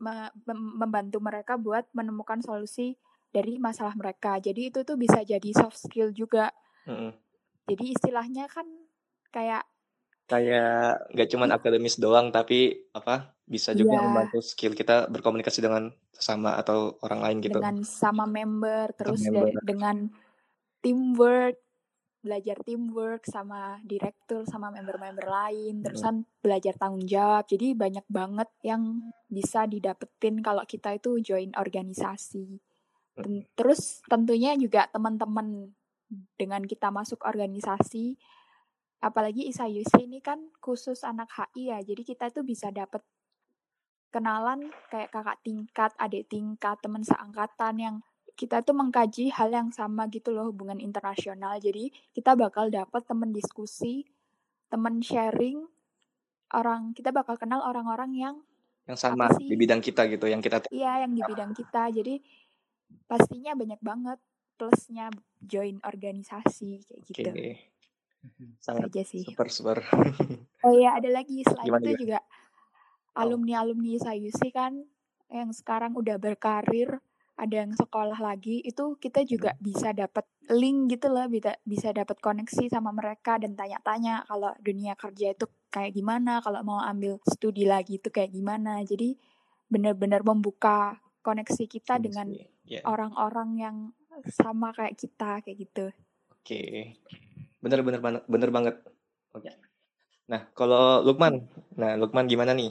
me- 0.00 0.32
mem- 0.48 0.74
membantu 0.80 1.20
mereka 1.20 1.60
buat 1.60 1.84
menemukan 1.92 2.40
solusi 2.40 2.96
dari 3.32 3.60
masalah 3.60 3.92
mereka. 3.96 4.40
Jadi 4.40 4.72
itu 4.72 4.80
tuh 4.84 4.96
bisa 4.96 5.20
jadi 5.24 5.50
soft 5.52 5.76
skill 5.76 6.12
juga. 6.12 6.52
Hmm. 6.88 7.12
Jadi 7.68 7.96
istilahnya 7.96 8.48
kan 8.48 8.64
kayak 9.32 9.64
Kayak 10.30 11.12
nggak 11.12 11.28
cuman 11.28 11.50
akademis 11.52 12.00
doang, 12.00 12.32
tapi 12.32 12.88
apa 12.96 13.36
bisa 13.52 13.76
juga 13.76 14.00
Iya. 14.00 14.08
membantu 14.08 14.40
skill 14.40 14.72
kita 14.72 15.12
berkomunikasi 15.12 15.60
dengan 15.60 15.92
sesama 16.08 16.56
atau 16.56 16.96
orang 17.04 17.20
lain 17.20 17.36
gitu. 17.44 17.60
dengan 17.60 17.84
sama 17.84 18.24
member, 18.24 18.96
terus 18.96 19.20
member. 19.28 19.52
dari- 19.52 19.60
dengan 19.68 19.96
teamwork, 20.80 21.60
belajar 22.22 22.56
teamwork 22.64 23.26
sama 23.28 23.82
direktur 23.82 24.46
sama 24.48 24.70
member-member 24.72 25.26
lain, 25.26 25.82
terusan 25.82 26.22
belajar 26.40 26.78
tanggung 26.78 27.04
jawab. 27.04 27.44
Jadi 27.50 27.74
banyak 27.74 28.06
banget 28.08 28.48
yang 28.64 29.12
bisa 29.26 29.66
didapetin 29.68 30.40
kalau 30.40 30.62
kita 30.64 30.96
itu 30.96 31.18
join 31.20 31.52
organisasi. 31.52 32.62
Ten- 33.12 33.44
Terus 33.52 34.00
tentunya 34.08 34.56
juga 34.56 34.88
teman-teman 34.88 35.68
dengan 36.38 36.62
kita 36.64 36.88
masuk 36.88 37.20
organisasi, 37.26 38.16
apalagi 39.02 39.50
ISAYUSI 39.50 40.06
ini 40.06 40.22
kan 40.22 40.38
khusus 40.62 41.02
anak 41.02 41.28
HI 41.28 41.74
ya, 41.74 41.78
jadi 41.82 42.02
kita 42.06 42.30
itu 42.30 42.40
bisa 42.46 42.70
dapet 42.70 43.02
kenalan 44.12 44.68
kayak 44.92 45.08
kakak 45.10 45.40
tingkat, 45.40 45.90
adik 45.96 46.28
tingkat, 46.28 46.76
teman 46.84 47.00
seangkatan 47.02 47.74
yang 47.80 47.96
kita 48.36 48.60
tuh 48.60 48.76
mengkaji 48.76 49.32
hal 49.32 49.48
yang 49.52 49.68
sama 49.72 50.08
gitu 50.12 50.32
loh 50.32 50.52
hubungan 50.52 50.78
internasional. 50.78 51.56
Jadi 51.56 51.88
kita 52.12 52.36
bakal 52.36 52.68
dapat 52.68 53.02
teman 53.08 53.32
diskusi, 53.32 54.04
teman 54.68 55.00
sharing, 55.00 55.64
orang 56.52 56.92
kita 56.92 57.10
bakal 57.10 57.40
kenal 57.40 57.64
orang-orang 57.64 58.12
yang 58.12 58.36
Yang 58.82 58.98
sama 58.98 59.30
di 59.38 59.54
bidang 59.54 59.78
kita 59.78 60.10
gitu, 60.10 60.26
yang 60.26 60.42
kita 60.42 60.58
iya 60.74 61.06
yang 61.06 61.14
di 61.14 61.22
bidang 61.22 61.54
kita. 61.54 61.88
Jadi 61.94 62.18
pastinya 63.06 63.54
banyak 63.54 63.78
banget 63.78 64.18
plusnya 64.58 65.06
join 65.38 65.78
organisasi 65.86 66.82
kayak 66.82 67.00
Oke. 67.00 67.10
gitu. 67.14 67.30
Mhm. 68.22 68.46
Sangat 68.58 68.90
Aja 68.90 69.02
sih. 69.06 69.22
super 69.22 69.48
super. 69.50 69.78
Oh 70.62 70.74
iya, 70.74 70.94
ada 70.98 71.10
lagi 71.10 71.42
selain 71.42 71.66
Gimana, 71.66 71.90
itu 71.90 72.06
juga 72.06 72.18
Oh. 72.22 72.51
Alumni-alumni 73.12 74.00
Sayusi 74.00 74.52
kan 74.52 74.84
yang 75.32 75.52
sekarang 75.52 75.96
udah 75.96 76.20
berkarir, 76.20 77.00
ada 77.40 77.64
yang 77.64 77.72
sekolah 77.72 78.20
lagi, 78.20 78.60
itu 78.60 79.00
kita 79.00 79.24
juga 79.24 79.56
bisa 79.56 79.96
dapat 79.96 80.28
link 80.52 80.92
gitu 80.92 81.08
loh, 81.08 81.24
bisa 81.32 81.56
bisa 81.64 81.88
dapat 81.90 82.20
koneksi 82.20 82.68
sama 82.68 82.92
mereka 82.92 83.40
dan 83.40 83.56
tanya-tanya 83.56 84.28
kalau 84.28 84.52
dunia 84.60 84.92
kerja 84.94 85.32
itu 85.32 85.48
kayak 85.72 85.96
gimana, 85.96 86.44
kalau 86.44 86.60
mau 86.60 86.80
ambil 86.84 87.16
studi 87.24 87.64
lagi 87.64 87.96
itu 87.96 88.12
kayak 88.12 88.36
gimana. 88.36 88.84
Jadi 88.84 89.16
benar-benar 89.72 90.20
membuka 90.20 91.00
koneksi 91.24 91.64
kita 91.64 91.96
dengan 91.96 92.28
Ya. 92.62 92.78
orang-orang 92.86 93.50
yang 93.58 93.76
sama 94.30 94.70
kayak 94.70 94.94
kita 94.94 95.42
kayak 95.42 95.58
gitu. 95.66 95.86
Oke. 96.30 96.94
Bener 97.58 97.82
bener 97.82 97.98
banget 97.98 98.22
bener 98.30 98.50
banget. 98.54 98.74
Oke. 99.34 99.50
Ya. 99.50 99.54
Nah, 100.30 100.46
kalau 100.54 101.02
Lukman, 101.02 101.50
nah 101.74 101.98
Lukman 101.98 102.30
gimana 102.30 102.54
nih? 102.54 102.70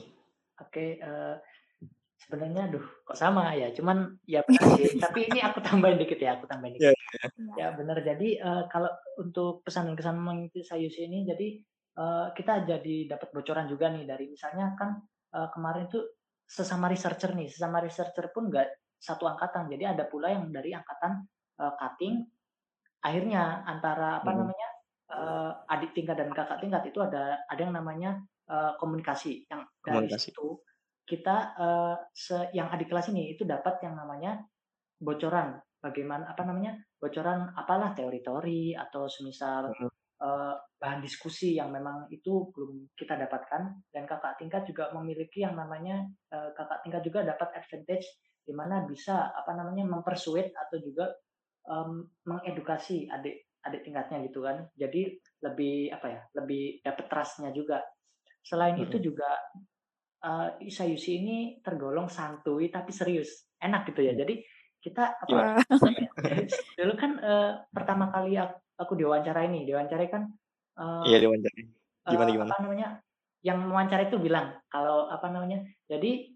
Oke, 0.61 0.99
eh, 1.01 1.35
sebenarnya 2.21 2.69
aduh 2.69 2.85
kok 3.07 3.17
sama 3.17 3.51
ya, 3.57 3.73
cuman 3.73 3.97
ya 4.29 4.45
benar 4.45 4.67
sih. 4.77 4.85
Tapi 5.03 5.19
ini 5.33 5.39
aku 5.41 5.59
tambahin 5.65 5.97
dikit 5.97 6.19
ya, 6.21 6.37
aku 6.37 6.45
tambahin 6.45 6.77
Iya, 6.79 6.91
dikit. 6.93 7.31
Ya 7.59 7.67
benar. 7.75 7.97
Jadi 8.05 8.37
eh, 8.39 8.63
kalau 8.71 8.91
untuk 9.19 9.65
pesan 9.65 9.91
dan 9.91 9.95
kesan 9.99 10.17
mengikuti 10.21 10.61
Sayusi 10.63 11.09
ini, 11.09 11.25
jadi 11.25 11.47
eh, 11.99 12.27
kita 12.37 12.53
jadi 12.69 12.95
dapat 13.11 13.29
bocoran 13.35 13.65
juga 13.67 13.89
nih 13.91 14.05
dari 14.05 14.25
misalnya 14.29 14.77
kan 14.79 15.01
eh, 15.35 15.49
kemarin 15.53 15.89
itu 15.89 15.99
sesama 16.45 16.87
researcher 16.91 17.31
nih, 17.33 17.47
sesama 17.49 17.79
researcher 17.81 18.29
pun 18.35 18.51
nggak 18.51 18.67
satu 19.01 19.25
angkatan. 19.25 19.65
Jadi 19.73 19.83
ada 19.87 20.03
pula 20.05 20.29
yang 20.31 20.49
dari 20.53 20.71
angkatan 20.77 21.25
eh, 21.61 21.73
cutting. 21.79 22.15
Akhirnya 23.01 23.65
antara 23.65 24.21
apa 24.21 24.29
Hmm. 24.31 24.39
namanya 24.45 24.69
eh, 25.11 25.51
adik 25.73 25.91
tingkat 25.97 26.15
dan 26.21 26.29
kakak 26.31 26.61
tingkat 26.61 26.83
itu 26.87 26.99
ada 27.01 27.41
ada 27.49 27.61
yang 27.61 27.73
namanya 27.75 28.21
eh, 28.51 28.73
komunikasi. 28.81 29.47
Yang 29.51 29.61
dari 29.81 30.07
Komunikasi. 30.11 30.27
situ 30.31 30.47
kita 31.07 31.35
eh, 31.57 31.95
se- 32.13 32.49
yang 32.57 32.67
adik 32.73 32.87
kelas 32.91 33.09
ini 33.11 33.33
itu 33.35 33.43
dapat 33.47 33.79
yang 33.85 33.95
namanya 33.97 34.37
bocoran 35.01 35.57
bagaimana 35.81 36.29
apa 36.29 36.43
namanya 36.45 36.77
bocoran 37.01 37.49
apalah 37.57 37.91
teori-teori 37.97 38.77
atau 38.77 39.09
semisal 39.09 39.73
Mhm. 39.73 39.89
eh, 40.21 40.55
bahan 40.81 41.01
diskusi 41.01 41.57
yang 41.57 41.73
memang 41.73 42.05
itu 42.13 42.53
belum 42.53 42.93
kita 42.93 43.17
dapatkan 43.17 43.63
dan 43.89 44.03
kakak 44.05 44.37
tingkat 44.37 44.61
juga 44.69 44.93
memiliki 44.93 45.41
yang 45.41 45.57
namanya 45.57 46.05
eh, 46.33 46.49
kakak 46.53 46.85
tingkat 46.85 47.01
juga 47.07 47.19
dapat 47.25 47.49
advantage 47.57 48.05
di 48.45 48.53
mana 48.53 48.85
bisa 48.85 49.33
apa 49.33 49.53
namanya 49.57 49.85
mempersuade 49.85 50.49
atau 50.53 50.77
juga 50.81 51.05
em, 51.69 51.91
mengedukasi 52.25 53.05
adik 53.05 53.49
adik 53.61 53.81
tingkatnya 53.85 54.17
gitu 54.25 54.41
kan 54.41 54.65
jadi 54.73 55.01
lebih 55.45 55.93
apa 55.93 56.07
ya 56.09 56.21
lebih 56.41 56.81
dapat 56.81 57.05
trustnya 57.05 57.53
juga 57.53 57.77
selain 58.41 58.77
itu 58.77 58.97
Mhm. 58.97 59.05
juga 59.05 59.29
eh 60.21 60.49
Isayusi 60.69 61.17
ini 61.17 61.37
tergolong 61.65 62.05
santuy 62.05 62.69
tapi 62.69 62.93
serius 62.93 63.49
enak 63.57 63.89
gitu 63.89 64.05
ya 64.05 64.13
jadi 64.13 64.37
kita 64.81 65.17
apa 65.17 65.25
Gimana? 65.29 65.61
dulu 66.77 66.93
kan 66.97 67.11
eh, 67.21 67.51
pertama 67.73 68.09
kali 68.13 68.37
aku, 68.37 68.53
aku 68.77 68.93
diwawancara 68.97 69.45
ini 69.49 69.65
diwawancara 69.65 70.05
kan 70.09 70.23
eh, 70.77 71.03
Iya 71.09 71.17
diwawancara. 71.25 71.57
Gimana 72.05 72.29
eh, 72.29 72.33
gimana? 72.37 72.49
apa 72.53 72.61
namanya 72.65 72.89
yang 73.41 73.57
mewawancara 73.65 74.05
itu 74.05 74.21
bilang 74.21 74.53
kalau 74.69 75.09
apa 75.09 75.25
namanya 75.33 75.65
jadi 75.89 76.29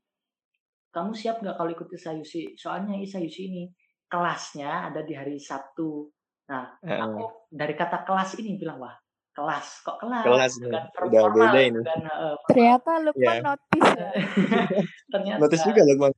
kamu 0.90 1.14
siap 1.14 1.46
nggak 1.46 1.54
kalau 1.54 1.70
ikut 1.70 1.90
Isayusi 1.94 2.58
soalnya 2.58 2.98
Isayusi 2.98 3.42
ini 3.54 3.64
kelasnya 4.10 4.90
ada 4.90 5.06
di 5.06 5.14
hari 5.14 5.38
Sabtu 5.38 6.10
nah 6.50 6.74
aku 6.82 7.50
dari 7.50 7.74
kata 7.78 8.02
kelas 8.06 8.38
ini 8.42 8.58
bilang 8.58 8.82
wah 8.82 8.94
kelas 9.36 9.68
kok 9.84 9.98
kelas, 10.00 10.24
Kelas 10.24 10.52
bukan 10.58 10.84
form- 10.90 11.06
udah 11.06 11.22
formal 11.22 11.36
beda 11.44 11.60
gitu 11.60 11.68
ini. 11.70 11.82
kan 11.84 12.00
eh, 12.02 12.36
Ternyata 12.48 12.92
Lukman 13.04 13.28
Iya. 13.28 13.44
notice 13.44 13.90
ya. 13.92 14.10
ternyata 15.14 15.40
Notice 15.44 15.64
juga 15.66 15.82
Lukman. 15.84 16.12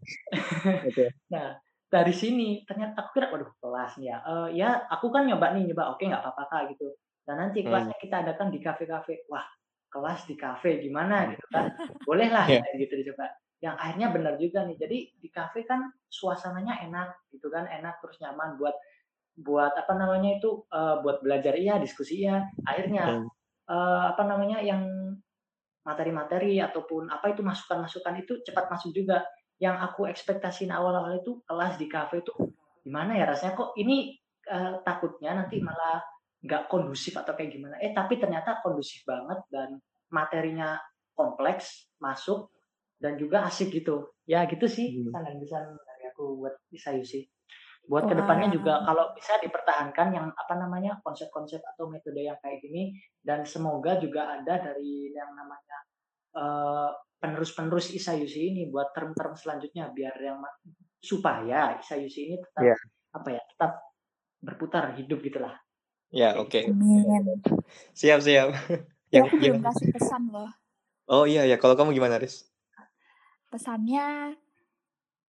Oke. 0.87 1.05
Nah, 1.27 1.47
dari 1.87 2.13
sini 2.13 2.47
ternyata 2.63 2.93
aku 2.95 3.09
kira 3.11 3.27
waduh 3.27 3.49
kelas 3.57 3.91
nih 3.97 4.07
ya. 4.07 4.17
Eh, 4.21 4.47
ya, 4.55 4.69
aku 4.87 5.09
kan 5.09 5.25
nyoba 5.25 5.51
nih, 5.51 5.65
nyoba 5.65 5.83
oke 5.89 6.03
nggak 6.03 6.21
apa-apa 6.21 6.43
Kak 6.47 6.61
gitu. 6.71 6.87
Dan 7.23 7.35
nanti 7.39 7.59
Hmm. 7.59 7.67
kelasnya 7.67 7.97
kita 7.97 8.15
adakan 8.21 8.47
di 8.47 8.59
kafe-kafe. 8.59 9.25
Wah, 9.27 9.43
kelas 9.87 10.19
di 10.23 10.35
kafe 10.35 10.77
gimana 10.77 11.27
gitu 11.27 11.45
kan. 11.49 11.73
Boleh 12.03 12.29
lah 12.29 12.45
kayak 12.63 12.75
gitu 12.77 12.93
dicoba. 12.97 13.27
Yang 13.57 13.75
akhirnya 13.81 14.07
benar 14.13 14.33
juga 14.37 14.59
nih. 14.63 14.77
Jadi 14.77 14.97
di 15.17 15.29
kafe 15.29 15.65
kan 15.65 15.81
suasananya 16.07 16.85
enak 16.85 17.17
gitu 17.33 17.49
kan, 17.49 17.65
enak 17.65 17.97
terus 17.97 18.21
nyaman 18.21 18.53
buat 18.55 18.77
buat 19.37 19.73
apa 19.77 19.93
namanya 19.93 20.41
itu 20.41 20.65
eh, 20.73 20.95
buat 21.05 21.21
belajar 21.21 21.53
iya, 21.53 21.77
diskusi 21.77 22.25
iya. 22.25 22.41
Akhirnya 22.65 23.05
Hmm. 23.21 23.27
eh, 23.69 24.03
apa 24.11 24.23
namanya 24.25 24.57
yang 24.65 24.81
materi-materi 25.85 26.59
ataupun 26.59 27.07
apa 27.07 27.31
itu 27.31 27.45
masukan-masukan 27.45 28.13
itu 28.25 28.33
cepat 28.43 28.67
masuk 28.67 28.91
juga. 28.91 29.23
Yang 29.57 29.77
aku 29.89 30.01
ekspektasiin 30.09 30.69
awal-awal 30.69 31.17
itu 31.17 31.41
kelas 31.47 31.81
di 31.81 31.89
kafe 31.89 32.21
itu 32.21 32.33
gimana 32.85 33.17
ya 33.17 33.25
rasanya 33.29 33.53
kok 33.57 33.73
ini 33.77 34.13
eh, 34.47 34.73
takutnya 34.85 35.33
nanti 35.37 35.61
malah 35.61 36.01
nggak 36.43 36.69
kondusif 36.69 37.13
atau 37.17 37.33
kayak 37.33 37.53
gimana. 37.53 37.75
Eh 37.81 37.93
tapi 37.93 38.17
ternyata 38.21 38.61
kondusif 38.61 39.01
banget 39.05 39.41
dan 39.49 39.81
materinya 40.13 40.77
kompleks 41.17 41.89
masuk 41.97 42.53
dan 43.01 43.17
juga 43.17 43.45
asik 43.49 43.73
gitu. 43.73 44.13
Ya 44.29 44.45
gitu 44.49 44.65
sih 44.69 45.01
Hmm. 45.05 45.13
pesan 45.13 45.65
dari 45.77 46.03
aku 46.11 46.41
buat 46.41 46.55
Isayusi. 46.73 47.25
Buat 47.87 48.03
Wah. 48.03 48.09
ke 48.11 48.15
depannya 48.19 48.47
juga 48.51 48.83
kalau 48.83 49.15
bisa 49.15 49.39
dipertahankan 49.39 50.07
yang 50.11 50.27
apa 50.27 50.53
namanya 50.59 50.99
konsep-konsep 51.01 51.63
atau 51.63 51.87
metode 51.87 52.19
yang 52.19 52.35
kayak 52.43 52.59
gini 52.59 52.91
dan 53.23 53.47
semoga 53.47 53.95
juga 53.95 54.27
ada 54.35 54.59
dari 54.59 55.15
yang 55.15 55.31
namanya 55.31 55.77
eh, 56.35 56.89
penerus-penerus 57.17 57.95
Isayusi 57.95 58.51
ini 58.53 58.67
buat 58.67 58.91
term-term 58.91 59.33
selanjutnya 59.39 59.89
biar 59.95 60.19
yang 60.19 60.43
supaya 60.99 61.79
Isayusi 61.79 62.27
ini 62.27 62.35
tetap 62.43 62.63
Iya. 62.67 62.77
apa 63.15 63.29
ya 63.31 63.41
tetap 63.55 63.71
berputar 64.43 64.93
hidup 64.99 65.23
gitulah. 65.25 65.55
Ya, 66.13 66.39
oke. 66.39 66.71
Amin. 66.71 67.41
Siap, 67.95 68.19
siap. 68.23 68.49
Ya, 69.07 69.23
Yang 69.23 69.31
aku 69.31 69.35
belum 69.39 69.63
kasih 69.63 69.87
pesan 69.95 70.23
loh. 70.35 70.51
Oh 71.07 71.23
iya 71.23 71.47
ya, 71.47 71.55
kalau 71.55 71.79
kamu 71.79 71.95
gimana, 71.95 72.19
Riz? 72.19 72.43
Pesannya 73.47 74.35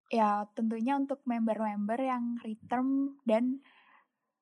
ya 0.08 0.48
tentunya 0.56 0.96
untuk 0.96 1.20
member-member 1.28 2.00
yang 2.00 2.40
return 2.44 3.20
dan 3.28 3.60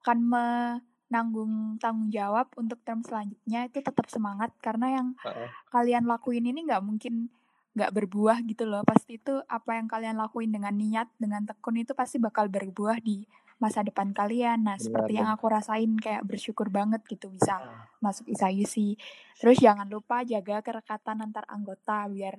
akan 0.05 0.19
menanggung 0.21 1.81
tanggung 1.81 2.13
jawab 2.13 2.53
untuk 2.53 2.77
term 2.85 3.01
selanjutnya 3.01 3.65
itu 3.65 3.81
tetap 3.81 4.05
semangat. 4.05 4.53
Karena 4.61 5.01
yang 5.01 5.07
Heeh. 5.25 5.49
kalian 5.73 6.05
lakuin 6.05 6.45
ini 6.45 6.69
nggak 6.69 6.85
mungkin 6.85 7.33
nggak 7.73 7.91
berbuah 7.91 8.45
gitu 8.45 8.69
loh. 8.69 8.85
Pasti 8.85 9.17
itu 9.17 9.41
apa 9.49 9.81
yang 9.81 9.89
kalian 9.89 10.21
lakuin 10.21 10.53
dengan 10.53 10.77
niat 10.77 11.09
dengan 11.17 11.41
tekun 11.49 11.81
itu 11.81 11.97
pasti 11.97 12.21
bakal 12.21 12.45
berbuah 12.47 13.01
di 13.01 13.25
masa 13.57 13.81
depan 13.81 14.13
kalian. 14.13 14.61
Nah 14.69 14.77
Benar, 14.77 14.85
seperti 14.85 15.11
yang 15.17 15.33
aku 15.33 15.49
rasain 15.49 15.97
kayak 15.97 16.21
bersyukur 16.21 16.69
banget 16.69 17.01
gitu 17.09 17.33
bisa 17.33 17.57
masuk 18.05 18.29
Isayusi 18.29 19.01
terus 19.41 19.57
jangan 19.57 19.89
lupa 19.89 20.21
jaga 20.21 20.61
kerekatan 20.61 21.25
antar 21.25 21.41
anggota 21.49 22.05
biar 22.05 22.37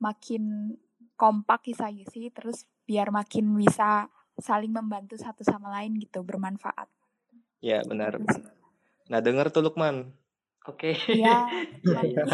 makin 0.00 0.74
kompak 1.22 1.70
Isayusi 1.70 2.34
terus 2.34 2.66
biar 2.82 3.14
makin 3.14 3.54
bisa 3.54 4.10
saling 4.34 4.74
membantu 4.74 5.14
satu 5.14 5.46
sama 5.46 5.70
lain 5.70 5.94
gitu 6.02 6.26
bermanfaat 6.26 6.90
Ya, 7.62 7.78
benar. 7.86 8.18
Gitu 8.18 8.42
sih. 8.42 8.44
Nah, 9.06 9.22
dengar 9.22 9.54
tuh 9.54 9.62
Lukman. 9.62 10.10
Oke. 10.66 10.98
Iya, 11.06 11.46
Iya, 11.86 12.00
iya. 12.10 12.24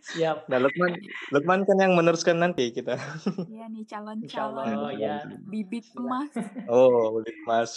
Siap. 0.00 0.48
Nah, 0.48 0.56
Lukman, 0.56 0.96
Lukman 1.28 1.68
kan 1.68 1.76
yang 1.76 1.92
meneruskan 1.92 2.40
nanti 2.40 2.72
kita. 2.72 2.96
Iya 3.44 3.68
nih 3.68 3.84
Insya 3.84 4.00
calon-calon 4.00 4.64
Allah 4.72 4.92
ya. 4.96 5.16
bibit 5.52 5.84
emas. 5.92 6.32
Oh, 6.64 7.20
Bibit 7.20 7.36
Mas. 7.44 7.72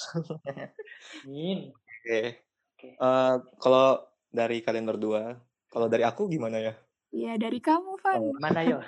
Amin. 1.28 1.76
Oke. 1.76 2.40
Oke. 2.80 2.90
Eh, 2.96 3.36
kalau 3.60 4.00
dari 4.32 4.64
kalian 4.64 4.88
berdua, 4.88 5.36
kalau 5.68 5.92
dari 5.92 6.08
aku 6.08 6.32
gimana 6.32 6.64
ya? 6.64 6.74
Iya 7.14 7.38
dari 7.38 7.62
kamu 7.62 8.02
Van. 8.02 8.18
Oh, 8.18 8.34
Mana 8.42 8.62
yo? 8.66 8.82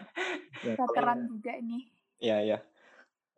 ya, 0.66 0.74
Veteran 0.78 1.26
juga 1.26 1.52
nih. 1.58 1.82
ya, 2.22 2.38
ya. 2.46 2.58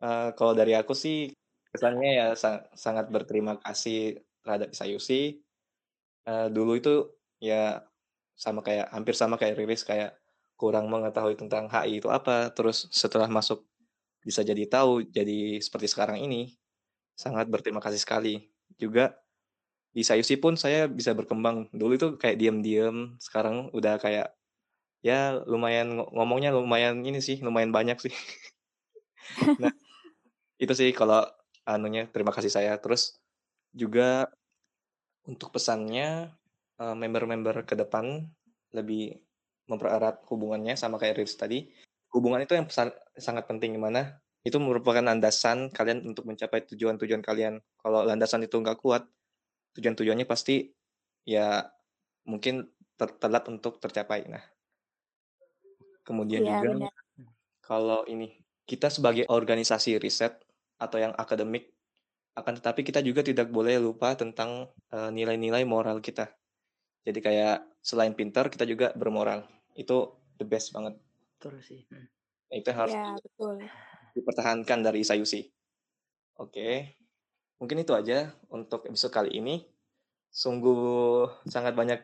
Eh, 0.05 0.29
kalau 0.37 0.53
dari 0.53 0.77
aku 0.77 0.93
sih 0.93 1.33
kesannya 1.73 2.11
ya 2.13 2.27
sa- 2.37 2.69
sangat 2.77 3.09
berterima 3.09 3.57
kasih 3.57 4.21
terhadap 4.45 4.69
Isayusi. 4.69 5.41
Eh, 6.29 6.47
dulu 6.53 6.77
itu 6.77 6.93
ya 7.41 7.81
sama 8.37 8.61
kayak 8.61 8.93
hampir 8.93 9.15
sama 9.17 9.35
kayak 9.41 9.57
Riris 9.57 9.81
kayak 9.81 10.17
kurang 10.55 10.87
mengetahui 10.93 11.35
tentang 11.41 11.65
HI 11.73 11.97
itu 12.05 12.09
apa. 12.13 12.53
Terus 12.53 12.85
setelah 12.93 13.25
masuk 13.27 13.65
bisa 14.21 14.45
jadi 14.45 14.65
tahu 14.69 15.09
jadi 15.09 15.57
seperti 15.57 15.89
sekarang 15.89 16.21
ini. 16.21 16.53
Sangat 17.17 17.49
berterima 17.49 17.81
kasih 17.81 18.01
sekali. 18.01 18.45
Juga 18.77 19.17
di 19.95 20.03
Sayusi 20.03 20.35
pun 20.35 20.59
saya 20.59 20.91
bisa 20.91 21.15
berkembang. 21.15 21.71
Dulu 21.71 21.95
itu 21.95 22.07
kayak 22.19 22.35
diam-diam, 22.35 23.15
sekarang 23.15 23.71
udah 23.71 23.95
kayak 23.95 24.35
ya 24.99 25.39
lumayan 25.47 25.95
ngo- 25.95 26.11
ngomongnya 26.11 26.51
lumayan 26.51 26.99
ini 27.07 27.23
sih, 27.23 27.39
lumayan 27.39 27.71
banyak 27.71 27.97
sih. 28.03 28.11
Nah, 29.57 29.73
itu 30.61 30.73
sih 30.77 30.93
kalau 30.93 31.25
anunya 31.65 32.05
terima 32.11 32.29
kasih 32.29 32.51
saya. 32.53 32.77
Terus 32.77 33.17
juga 33.73 34.29
untuk 35.25 35.49
pesannya 35.55 36.29
eh, 36.77 36.95
member-member 36.95 37.65
ke 37.65 37.73
depan 37.73 38.21
lebih 38.75 39.17
mempererat 39.65 40.21
hubungannya 40.29 40.77
sama 40.77 41.01
kayak 41.01 41.25
Riz 41.25 41.33
tadi. 41.39 41.65
Hubungan 42.13 42.43
itu 42.45 42.53
yang 42.53 42.69
pesan- 42.69 42.95
sangat 43.17 43.49
penting 43.49 43.75
gimana? 43.75 44.21
Itu 44.45 44.61
merupakan 44.61 45.01
landasan 45.01 45.73
kalian 45.73 46.05
untuk 46.05 46.29
mencapai 46.29 46.69
tujuan-tujuan 46.69 47.25
kalian. 47.25 47.57
Kalau 47.81 48.05
landasan 48.05 48.45
itu 48.45 48.61
nggak 48.61 48.77
kuat, 48.77 49.09
tujuan-tujuannya 49.75 50.27
pasti 50.27 50.71
ya 51.27 51.67
mungkin 52.25 52.65
ter- 52.95 53.17
telat 53.19 53.45
untuk 53.51 53.77
tercapai. 53.83 54.25
Nah, 54.31 54.43
kemudian 56.07 56.45
Iya 56.45 56.61
juga 56.63 56.69
benar. 56.71 56.93
kalau 57.61 58.01
ini 58.07 58.39
kita 58.65 58.89
sebagai 58.89 59.29
organisasi 59.29 60.01
riset 60.01 60.41
atau 60.81 60.97
yang 60.97 61.13
akademik 61.15 61.69
akan 62.35 62.59
tetapi 62.59 62.83
kita 62.83 62.99
juga 62.99 63.23
tidak 63.23 63.47
boleh 63.47 63.79
lupa 63.79 64.11
tentang 64.17 64.67
eh, 64.91 65.09
nilai-nilai 65.11 65.63
moral 65.63 66.03
kita. 66.03 66.35
Jadi 67.05 67.19
kayak 67.21 67.79
selain 67.85 68.17
pintar 68.17 68.49
kita 68.49 68.65
juga 68.65 68.91
bermoral. 68.97 69.45
Itu 69.77 70.19
the 70.41 70.45
best 70.47 70.73
banget. 70.75 70.97
Betul 71.37 71.61
sih. 71.61 71.85
Hmm. 71.93 72.09
Nah, 72.49 72.55
itu 72.57 72.69
harus 72.73 72.93
Ya 72.93 73.13
betul. 73.15 73.55
dipertahankan 74.17 74.79
dari 74.83 75.01
Sayusi. 75.05 75.47
Oke. 76.41 76.99
Mungkin 77.55 77.81
itu 77.81 77.95
aja 77.95 78.35
untuk 78.47 78.83
episode 78.85 79.13
kali 79.13 79.31
ini. 79.35 79.63
Sungguh 80.27 81.27
sangat 81.47 81.71
banyak 81.71 82.03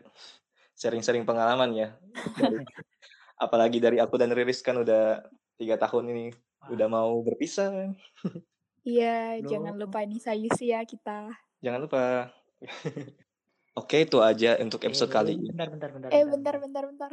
sharing-sharing 0.74 1.28
pengalaman 1.28 1.76
ya. 1.76 1.90
Dari- 2.40 2.64
apalagi 3.46 3.82
dari 3.82 3.98
aku 3.98 4.16
dan 4.16 4.32
Riris 4.32 4.62
kan 4.62 4.78
udah 4.78 5.26
tiga 5.58 5.76
tahun 5.76 6.14
ini 6.14 6.26
Wah. 6.62 6.68
udah 6.72 6.88
mau 6.88 7.12
berpisah. 7.22 7.92
Iya 8.82 9.42
jangan 9.46 9.78
lupa 9.78 10.02
nih 10.06 10.22
Sayusi 10.22 10.72
ya 10.74 10.82
kita. 10.86 11.30
Jangan 11.62 11.80
lupa. 11.86 12.30
Oke, 13.72 14.04
itu 14.04 14.20
aja 14.20 14.60
untuk 14.60 14.84
episode 14.84 15.08
Eh, 15.10 15.16
kali 15.16 15.32
ini. 15.38 15.48
Bentar, 15.50 15.70
bentar, 15.72 15.90
bentar. 15.90 16.10
Eh 16.12 16.24
bentar 16.28 16.56
bentar 16.60 16.84
bentar. 16.86 17.12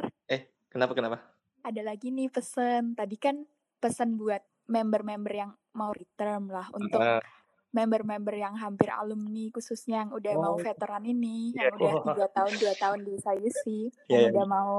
Kenapa 0.69 0.93
kenapa? 0.93 1.17
Ada 1.65 1.81
lagi 1.81 2.13
nih 2.13 2.29
pesen. 2.29 2.93
Tadi 2.93 3.15
kan 3.17 3.41
pesan 3.79 4.15
buat 4.15 4.43
member-member 4.69 5.33
yang 5.33 5.51
mau 5.73 5.89
return 5.89 6.45
lah 6.45 6.69
untuk 6.69 7.01
Ah, 7.01 7.23
member-member 7.69 8.33
yang 8.33 8.55
hampir 8.55 8.89
alumni 8.89 9.45
khususnya 9.49 10.03
yang 10.03 10.11
udah 10.11 10.33
mau 10.35 10.53
Oh. 10.53 10.59
veteran 10.59 11.03
ini 11.03 11.53
Iya. 11.53 11.69
yang 11.69 11.73
udah 11.75 11.93
tiga 12.09 12.25
tahun 12.31 12.53
dua 12.57 12.73
tahun 12.75 12.99
di 13.03 13.13
Sayusi 13.17 13.79
Iya, 14.05 14.09
yang 14.09 14.21
iya. 14.21 14.29
udah 14.33 14.45
mau 14.45 14.73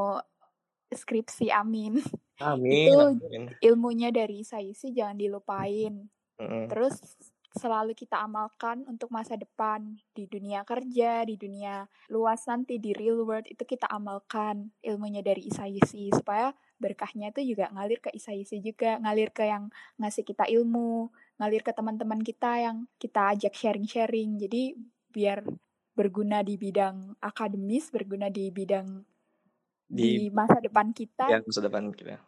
skripsi 0.89 1.51
amin 1.51 2.03
Amin. 2.41 2.89
Itu 2.89 2.99
amin. 3.21 3.43
ilmunya 3.61 4.11
dari 4.11 4.43
Sayusi 4.43 4.91
jangan 4.91 5.15
dilupain 5.15 6.09
Mm-mm. 6.35 6.67
terus 6.67 6.99
selalu 7.53 7.93
kita 7.93 8.17
amalkan 8.17 8.87
untuk 8.87 9.11
masa 9.11 9.35
depan 9.35 9.83
di 10.11 10.25
dunia 10.25 10.63
kerja 10.63 11.23
di 11.23 11.35
dunia 11.35 11.83
luas 12.07 12.47
nanti 12.47 12.79
di 12.79 12.91
real 12.91 13.23
world 13.23 13.45
itu 13.45 13.63
kita 13.63 13.87
amalkan 13.87 14.71
ilmunya 14.81 15.19
dari 15.21 15.47
Isayusi 15.47 16.11
supaya 16.11 16.51
berkahnya 16.79 17.29
itu 17.29 17.43
juga 17.45 17.67
ngalir 17.71 17.99
ke 17.99 18.11
Isayusi 18.11 18.63
juga 18.63 18.97
ngalir 18.99 19.31
ke 19.31 19.45
yang 19.45 19.67
ngasih 19.97 20.23
kita 20.23 20.47
ilmu 20.47 21.11
ngalir 21.41 21.65
ke 21.65 21.73
teman-teman 21.73 22.21
kita 22.21 22.61
yang 22.61 22.85
kita 23.01 23.33
ajak 23.33 23.57
sharing-sharing 23.57 24.37
jadi 24.37 24.77
biar 25.09 25.41
berguna 25.97 26.45
di 26.45 26.61
bidang 26.61 27.17
akademis 27.19 27.89
berguna 27.89 28.29
di 28.29 28.53
bidang 28.53 29.01
di, 29.89 30.29
Di 30.29 30.31
masa 30.31 30.61
depan 30.61 30.93
kita 30.93 31.27
ya 31.27 31.41
masa 31.41 31.65
depan 31.65 31.89
kita. 31.91 32.21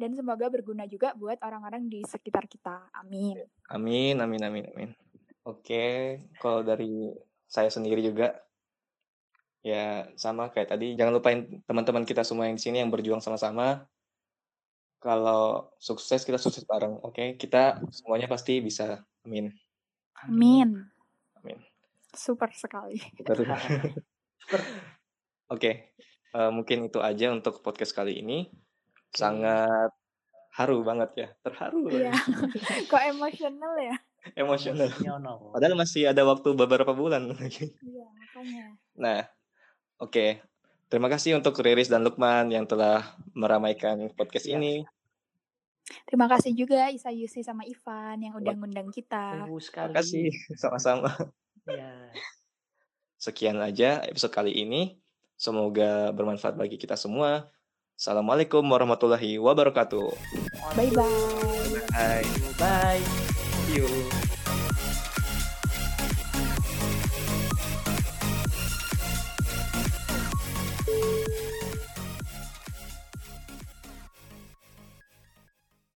dan 0.00 0.10
semoga 0.16 0.48
berguna 0.48 0.88
juga 0.88 1.12
buat 1.12 1.36
orang-orang 1.44 1.86
di 1.86 2.00
sekitar 2.02 2.48
kita 2.48 2.88
amin 2.96 3.44
Amin, 3.70 4.18
amin, 4.18 4.42
amin, 4.42 4.64
amin. 4.74 4.90
Oke, 5.46 6.18
kalau 6.42 6.66
dari 6.66 7.06
saya 7.46 7.70
sendiri 7.70 8.02
juga, 8.02 8.34
ya 9.62 10.10
sama 10.18 10.50
kayak 10.50 10.74
tadi, 10.74 10.98
jangan 10.98 11.14
lupain 11.14 11.62
teman-teman 11.64 12.02
kita 12.02 12.26
semua 12.26 12.50
yang 12.50 12.58
di 12.58 12.62
sini 12.66 12.82
yang 12.82 12.90
berjuang 12.90 13.22
sama-sama. 13.22 13.86
Kalau 15.00 15.72
sukses, 15.80 16.22
kita 16.28 16.36
sukses 16.36 16.68
bareng. 16.68 17.00
Oke, 17.00 17.40
kita 17.40 17.80
semuanya 17.88 18.28
pasti 18.28 18.60
bisa. 18.60 19.00
Amin. 19.24 19.52
amin 20.24 20.88
Amin. 21.40 21.60
super 22.16 22.48
sekali 22.56 22.96
Betul. 23.20 23.48
Super. 24.40 24.60
Oke, 25.52 25.90
Eee, 26.30 26.50
mungkin 26.54 26.86
itu 26.86 27.02
aja 27.02 27.34
untuk 27.34 27.58
podcast 27.58 27.90
kali 27.90 28.22
ini. 28.22 28.46
Oke. 28.46 29.18
Sangat 29.18 29.90
haru 30.54 30.86
banget 30.86 31.10
ya, 31.18 31.28
terharu 31.42 31.90
Iya. 31.90 32.14
Kok 32.90 33.02
emosional 33.10 33.74
ya? 33.82 33.96
Emosional. 34.38 34.86
Emosional. 34.86 35.36
Padahal 35.50 35.74
masih 35.74 36.06
ada 36.06 36.22
waktu 36.22 36.54
beberapa 36.54 36.94
bulan 36.94 37.34
lagi. 37.34 37.74
Iya, 37.82 38.06
makanya. 38.14 38.64
Nah, 38.94 39.20
oke. 39.98 40.38
Terima 40.90 41.06
kasih 41.06 41.38
untuk 41.38 41.54
Riris 41.62 41.86
dan 41.86 42.02
Lukman 42.02 42.50
yang 42.50 42.66
telah 42.66 43.14
meramaikan 43.30 44.10
podcast 44.18 44.50
Iya. 44.50 44.58
ini. 44.58 44.74
Terima 46.06 46.26
kasih 46.26 46.54
juga 46.54 46.90
Isa 46.90 47.10
Yusi 47.14 47.42
sama 47.46 47.62
Ivan 47.62 48.18
yang 48.22 48.34
udah 48.38 48.54
ngundang 48.54 48.90
kita. 48.90 49.46
Tunggu 49.46 49.62
sekali. 49.62 49.94
Makasih, 49.94 50.28
sama-sama. 50.58 51.14
Iya. 51.66 52.10
Sekian 53.20 53.58
aja 53.62 54.02
episode 54.02 54.34
kali 54.34 54.50
ini. 54.54 54.98
Semoga 55.38 56.10
bermanfaat 56.10 56.58
bagi 56.58 56.76
kita 56.76 56.98
semua. 56.98 57.48
Assalamualaikum 57.94 58.64
warahmatullahi 58.64 59.36
wabarakatuh. 59.38 60.08
Bye-bye. 60.74 61.94
Bye. 61.94 62.26
Bye. 62.56 63.29